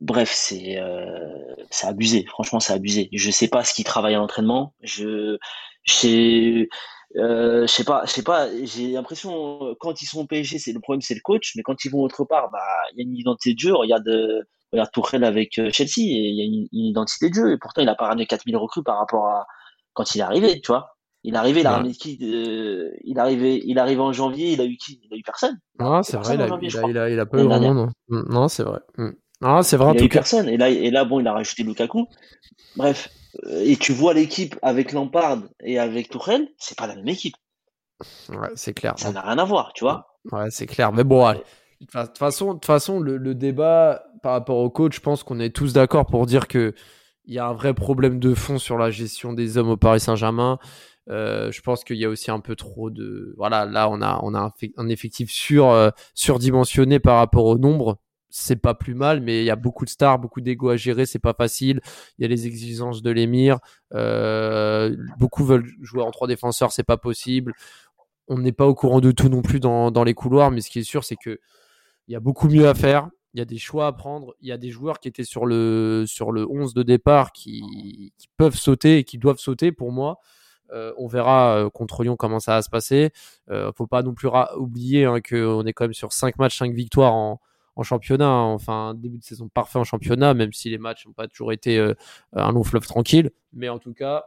[0.00, 2.24] Bref, c'est euh, c'est abusé.
[2.28, 3.08] Franchement, c'est abusé.
[3.12, 4.72] Je sais pas ce qui travaille à l'entraînement.
[4.82, 5.36] Je,
[5.82, 6.66] je euh,
[7.14, 8.48] je sais pas, je sais pas.
[8.64, 11.84] J'ai l'impression quand ils sont au PSG, c'est le problème, c'est le coach, mais quand
[11.84, 12.58] ils vont autre part, bah
[12.92, 13.74] il y a une identité de jeu.
[13.74, 14.42] Regarde, euh,
[14.72, 17.52] regarde Tourelle avec euh, Chelsea, et il y a une, une, identité de jeu.
[17.52, 19.46] Et pourtant, il a pas ramené 4000 recrues par rapport à
[19.92, 20.96] quand il est arrivé, tu vois.
[21.26, 24.60] Il est arrivé, il a ramené qui euh, Il est arrivé, il en janvier, il
[24.60, 25.58] a eu qui Il a eu personne.
[25.78, 27.72] Ah, c'est vrai, il a, janvier, il, a, il, a, il a pas eu vraiment.
[28.08, 28.80] Non, non c'est vrai.
[29.40, 29.86] Ah, c'est vrai.
[29.86, 30.18] Il en a tout eu cas.
[30.18, 30.48] personne.
[30.48, 32.06] Et là, et là, bon, il a rajouté Lukaku.
[32.76, 33.08] Bref,
[33.48, 37.34] et tu vois l'équipe avec Lampard et avec Tourelle, c'est pas la même équipe.
[38.28, 38.94] Ouais, c'est clair.
[38.96, 40.18] Ça n'a rien à voir, tu vois.
[40.32, 40.92] Ouais, c'est clair.
[40.92, 41.42] Mais bon, allez.
[41.80, 45.22] De toute façon, de toute façon le, le, débat par rapport au coach, je pense
[45.22, 46.74] qu'on est tous d'accord pour dire que
[47.26, 50.00] il y a un vrai problème de fond sur la gestion des hommes au Paris
[50.00, 50.58] Saint-Germain.
[51.10, 54.20] Euh, je pense qu'il y a aussi un peu trop de voilà là on a
[54.22, 57.98] on a un, un effectif sur euh, surdimensionné par rapport au nombre
[58.36, 61.06] c'est pas plus mal, mais il y a beaucoup de stars, beaucoup d'ego à gérer,
[61.06, 61.80] c'est pas facile.
[62.18, 63.60] Il y a les exigences de l'émir.
[63.94, 67.52] Euh, beaucoup veulent jouer en trois défenseurs, c'est pas possible.
[68.26, 70.68] On n'est pas au courant de tout non plus dans, dans les couloirs, mais ce
[70.68, 71.38] qui est sûr, c'est que
[72.08, 73.08] il y a beaucoup mieux à faire.
[73.34, 74.34] Il y a des choix à prendre.
[74.40, 78.12] Il y a des joueurs qui étaient sur le sur le 11 de départ qui,
[78.36, 80.18] peuvent sauter et qui doivent sauter pour moi.
[80.72, 83.12] Euh, on verra euh, contre Lyon comment ça va se passer.
[83.48, 86.74] Euh, faut pas non plus oublier hein, qu'on est quand même sur 5 matchs, 5
[86.74, 87.40] victoires en,
[87.76, 88.28] en championnat.
[88.28, 88.52] Hein.
[88.52, 91.78] Enfin, début de saison parfait en championnat, même si les matchs n'ont pas toujours été
[91.78, 91.94] euh,
[92.34, 93.30] un long fleuve tranquille.
[93.52, 94.24] Mais en tout cas,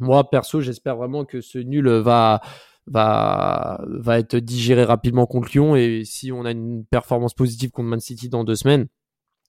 [0.00, 2.40] moi, perso, j'espère vraiment que ce nul va,
[2.86, 5.76] va, va être digéré rapidement contre Lyon.
[5.76, 8.88] Et si on a une performance positive contre Man City dans deux semaines,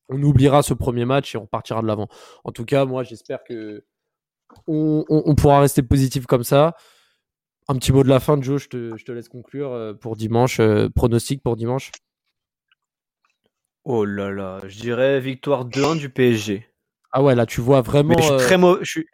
[0.09, 2.07] on oubliera ce premier match et on partira de l'avant.
[2.43, 3.83] En tout cas, moi, j'espère que
[4.65, 6.75] on, pourra rester positif comme ça.
[7.67, 10.15] Un petit mot de la fin, Joe, je te, je te laisse conclure euh, pour
[10.15, 10.59] dimanche.
[10.59, 11.91] Euh, pronostic pour dimanche
[13.91, 16.63] Oh là là, je dirais victoire 2-1 du PSG.
[17.11, 18.13] Ah ouais, là tu vois vraiment.
[18.15, 18.79] Mais je suis euh, très mauvais.
[18.83, 19.05] Je suis...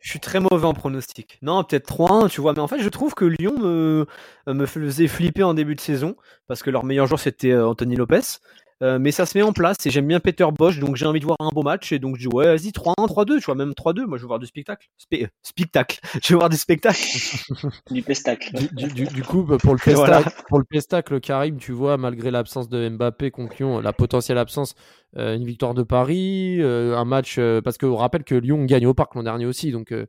[0.00, 1.38] Je suis très mauvais en pronostic.
[1.42, 2.54] Non, peut-être 3-1, tu vois.
[2.54, 4.06] Mais en fait, je trouve que Lyon me,
[4.48, 6.16] me faisait flipper en début de saison
[6.48, 8.40] parce que leur meilleur joueur c'était Anthony Lopez.
[8.82, 11.20] Euh, mais ça se met en place et j'aime bien Peter Bosch, donc j'ai envie
[11.20, 13.54] de voir un beau match et donc je dis ouais, vas-y 3-1, 3-2, tu vois,
[13.54, 14.88] même 3-2, moi je veux voir du spectacle.
[14.98, 17.00] Spe spectacle, je veux voir du spectacle.
[17.92, 18.52] du pestacle.
[18.72, 20.22] Du, du, du, coup, bah, pour le pestacle, voilà.
[20.48, 24.74] pour le pestacle, Karim, tu vois, malgré l'absence de Mbappé, conclusion, la potentielle absence,
[25.16, 28.86] euh, une victoire de Paris, euh, un match, euh, parce qu'on rappelle que Lyon gagne
[28.86, 30.06] au parc l'an dernier aussi, donc euh,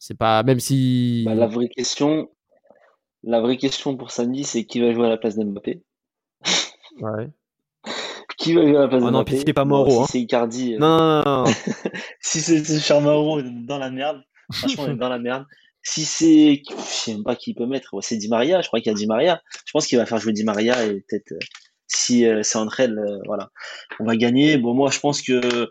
[0.00, 1.22] c'est pas, même si.
[1.26, 2.28] Bah, la vraie question,
[3.22, 5.84] la vraie question pour samedi, c'est qui va jouer à la place d'Mbappé?
[7.00, 7.30] ouais.
[8.38, 9.90] Qui va jouer à la place oh de non, pitié pas Mauro.
[9.90, 10.06] Bon, hein.
[10.06, 10.74] Si c'est Icardi.
[10.74, 10.78] Euh...
[10.78, 11.44] Non, non, non.
[12.20, 14.22] si c'est ce cher Mauro, dans la merde.
[14.52, 15.46] Franchement, on est dans la merde.
[15.86, 18.00] Si c'est, je sais même pas qui il peut mettre.
[18.02, 18.62] C'est Di Maria.
[18.62, 19.42] Je crois qu'il y a Di Maria.
[19.66, 21.38] Je pense qu'il va faire jouer Di Maria et peut-être euh,
[21.86, 23.50] si euh, c'est entre elles, euh, voilà,
[24.00, 24.56] on va gagner.
[24.56, 25.70] Bon, moi, je pense que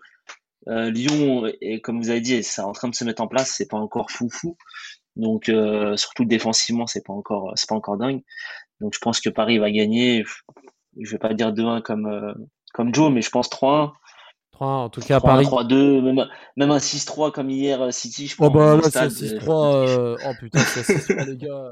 [0.68, 3.56] Lyon, et comme vous avez dit, c'est en train de se mettre en place.
[3.58, 4.56] C'est pas encore fou fou.
[5.16, 5.52] Donc,
[5.96, 8.22] surtout défensivement, c'est pas encore, c'est pas encore dingue.
[8.80, 10.24] Donc, je pense que Paris va gagner.
[11.00, 12.36] Je vais pas dire 2-1 comme
[12.74, 13.92] comme Joe, mais je pense 3-1.
[14.52, 16.28] 3 en tout cas 3 Paris 3-2 même,
[16.58, 18.48] même un 6-3 comme hier City je pense.
[18.48, 20.18] Oh bah là c'est 6-3 euh...
[20.24, 21.72] oh putain c'est 6-3 les gars.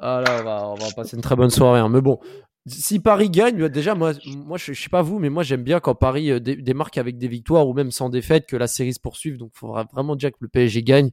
[0.00, 1.88] Ah là on va on va passer une très bonne soirée hein.
[1.88, 2.20] mais bon
[2.66, 4.12] si Paris gagne, bah, déjà, moi,
[4.46, 6.96] moi je, je sais pas vous, mais moi, j'aime bien quand Paris euh, dé- démarque
[6.96, 9.36] avec des victoires ou même sans défaite, que la série se poursuive.
[9.36, 11.10] Donc, il faudra vraiment déjà que le PSG gagne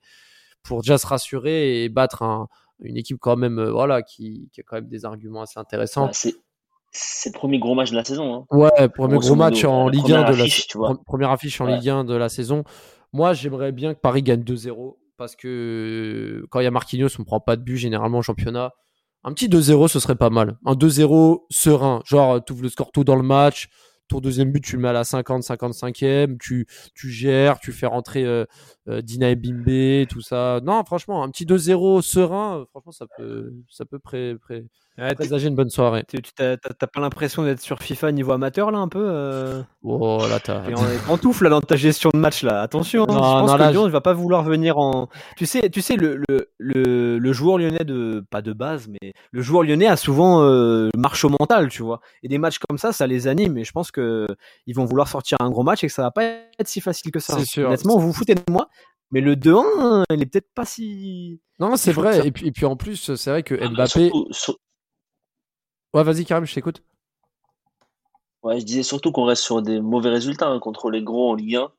[0.64, 2.48] pour déjà se rassurer et battre un-
[2.80, 6.06] une équipe quand même, euh, voilà, qui, qui a quand même des arguments assez intéressants.
[6.06, 6.14] Bah,
[6.92, 8.36] c'est le premier gros match de la saison.
[8.36, 8.46] hein.
[8.58, 11.66] Ouais, premier gros match en Ligue 1 première de la affiche, pre- première affiche en
[11.66, 11.76] Ouais.
[11.78, 12.64] Ligue 1 de la saison.
[13.14, 17.24] Moi, j'aimerais bien que Paris gagne 2-0 parce que quand il y a Marquinhos, on
[17.24, 18.72] prend pas de but généralement en championnat.
[19.24, 20.58] Un petit 2-0, ce serait pas mal.
[20.66, 23.70] Un 2-0 serein, genre tu ouvres le score tôt dans le match,
[24.08, 26.66] ton deuxième but tu le mets à la 50 55e, tu
[26.96, 28.46] tu gères, tu fais rentrer euh,
[28.90, 30.60] euh, Dina et Bimbe, tout ça.
[30.64, 34.66] Non, franchement, un petit 2-0 serein, euh, franchement ça peut ça peut pré, pré-
[34.98, 36.04] Ouais, présager une bonne soirée.
[36.08, 39.64] tu t'as pas l'impression d'être sur FIFA niveau amateur là un peu euh?
[39.84, 42.62] Oh là t'as T'es en t'es en touffe là dans ta gestion de match là.
[42.62, 45.08] Attention, hein, Non, je pense non, que là, Lyon je- va pas vouloir venir en.
[45.38, 49.14] Tu sais, tu sais le, le, le, le joueur lyonnais de pas de base, mais
[49.32, 52.02] le joueur lyonnais a souvent euh, marche au mental, tu vois.
[52.22, 53.58] Et des matchs comme ça, ça les anime.
[53.58, 54.28] Et je pense que
[54.68, 57.12] ils vont vouloir sortir un gros match et que ça va pas être si facile
[57.12, 57.38] que ça.
[57.40, 57.68] C'est sûr.
[57.68, 58.68] Honnêtement, vous vous foutez de moi.
[59.14, 61.40] Mais le 2-1, il est peut-être pas si.
[61.60, 62.26] Non, c'est vrai.
[62.28, 64.10] Et puis, et puis en plus, c'est vrai que Ah, Mbappé.
[64.32, 64.58] surtout-
[65.94, 66.84] Ouais, vas-y, Karim, je t'écoute.
[68.44, 71.36] ouais, je disais surtout qu'on reste sur des mauvais résultats hein, contre les gros en
[71.36, 71.72] Ligue 1.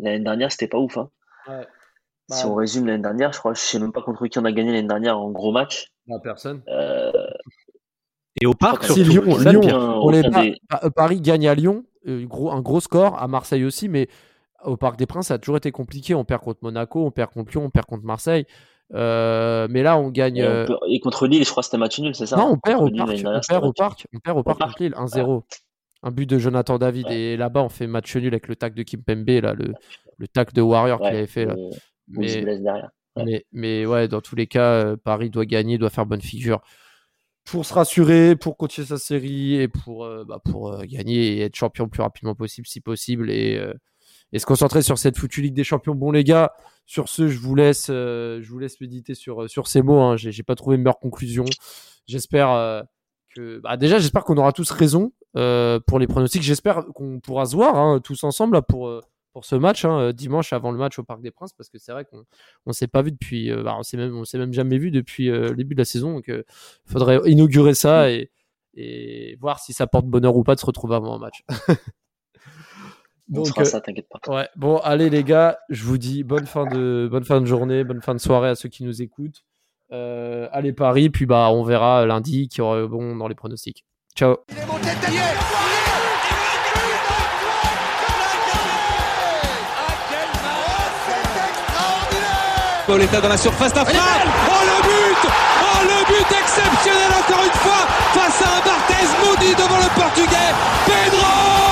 [0.00, 0.96] L'année dernière, c'était pas ouf.
[0.96, 1.10] Hein.
[1.48, 1.66] Ouais.
[2.30, 4.44] Si Bah, on résume l'année dernière, je crois, je sais même pas contre qui on
[4.44, 5.88] a gagné l'année dernière en gros match.
[6.22, 6.62] personne.
[6.68, 7.10] Euh,
[8.40, 9.02] Et au parc, surtout.
[9.02, 12.60] Lyon, Lyon, bien, on les des- Pa- euh, Paris gagne à Lyon, euh, gros, un
[12.60, 14.08] gros score, à Marseille aussi, mais
[14.64, 16.14] au Parc des Princes, ça a toujours été compliqué.
[16.14, 18.46] On perd contre Monaco, on perd contre Lyon, on perd contre Marseille.
[18.94, 20.36] Euh, mais là, on gagne.
[20.38, 22.36] et, on euh, peut- et contre Lille, je crois que c'était match nul, c'est ça
[22.36, 23.10] Non, hein on perd au Lille, parc.
[23.24, 24.06] On perd au parc.
[24.14, 25.42] On perd au parc contre Lille 1-0.
[26.02, 27.06] Un but de Jonathan David.
[27.08, 27.16] Ouais.
[27.18, 29.74] Et là-bas, on fait match nul avec le tac de Kim Pembe, là, le,
[30.16, 31.44] le tac de Warrior qu'il Ouais, avait fait.
[31.44, 31.54] Là.
[32.08, 32.44] Mais.
[32.44, 33.24] Ouais.
[33.24, 36.60] mais, mais ouais, dans tous les cas, euh, Paris doit gagner, doit faire bonne figure
[37.44, 41.40] pour se rassurer, pour continuer sa série et pour, euh, bah, pour euh, gagner et
[41.40, 43.72] être champion le plus rapidement possible, si possible, et, euh,
[44.32, 45.94] et se concentrer sur cette foutue Ligue des Champions.
[45.94, 46.52] Bon, les gars,
[46.86, 50.00] sur ce, je vous laisse, euh, je vous laisse méditer sur, euh, sur ces mots.
[50.00, 50.16] Hein.
[50.16, 51.44] J'ai pas trouvé une meilleure conclusion.
[52.06, 52.82] J'espère euh,
[53.34, 53.58] que.
[53.60, 56.42] Bah, déjà, j'espère qu'on aura tous raison euh, pour les pronostics.
[56.42, 58.88] J'espère qu'on pourra se voir hein, tous ensemble là, pour.
[58.88, 59.00] euh,
[59.34, 61.78] pour ce match hein, euh, dimanche avant le match au Parc des Princes parce que
[61.78, 62.24] c'est vrai qu'on
[62.66, 65.26] on s'est pas vu depuis bah, on s'est même on s'est même jamais vu depuis
[65.26, 66.44] le début de la saison donc il
[66.86, 68.32] faudrait inaugurer ça et,
[68.74, 71.44] et voir si ça porte bonheur ou pas de se retrouver avant un match.
[73.30, 74.20] On donc fera euh, ça, t'inquiète pas.
[74.34, 77.84] ouais bon allez les gars je vous dis bonne fin de bonne fin de journée
[77.84, 79.44] bonne fin de soirée à ceux qui nous écoutent
[79.92, 83.84] euh, allez Paris puis bah on verra lundi qui aura bon dans les pronostics
[84.16, 84.88] ciao Il est monté.
[92.86, 94.00] Pauletta dans la surface d'affaire.
[94.48, 95.30] Oh le but
[95.62, 100.54] Oh le but exceptionnel encore une fois face à un Barthez maudit devant le portugais.
[100.86, 101.67] Pedro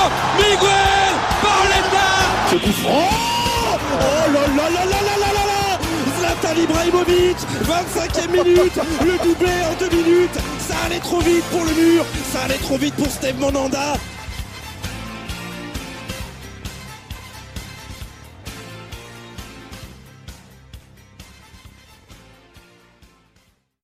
[2.49, 3.09] Ce coup franc
[3.99, 5.79] Oh là là là là là là là là
[6.19, 10.39] Zlatan Ibrahimovic 25e minute Le doublé en deux minutes.
[10.59, 13.95] Ça allait trop vite pour le mur Ça allait trop vite pour Steve Monanda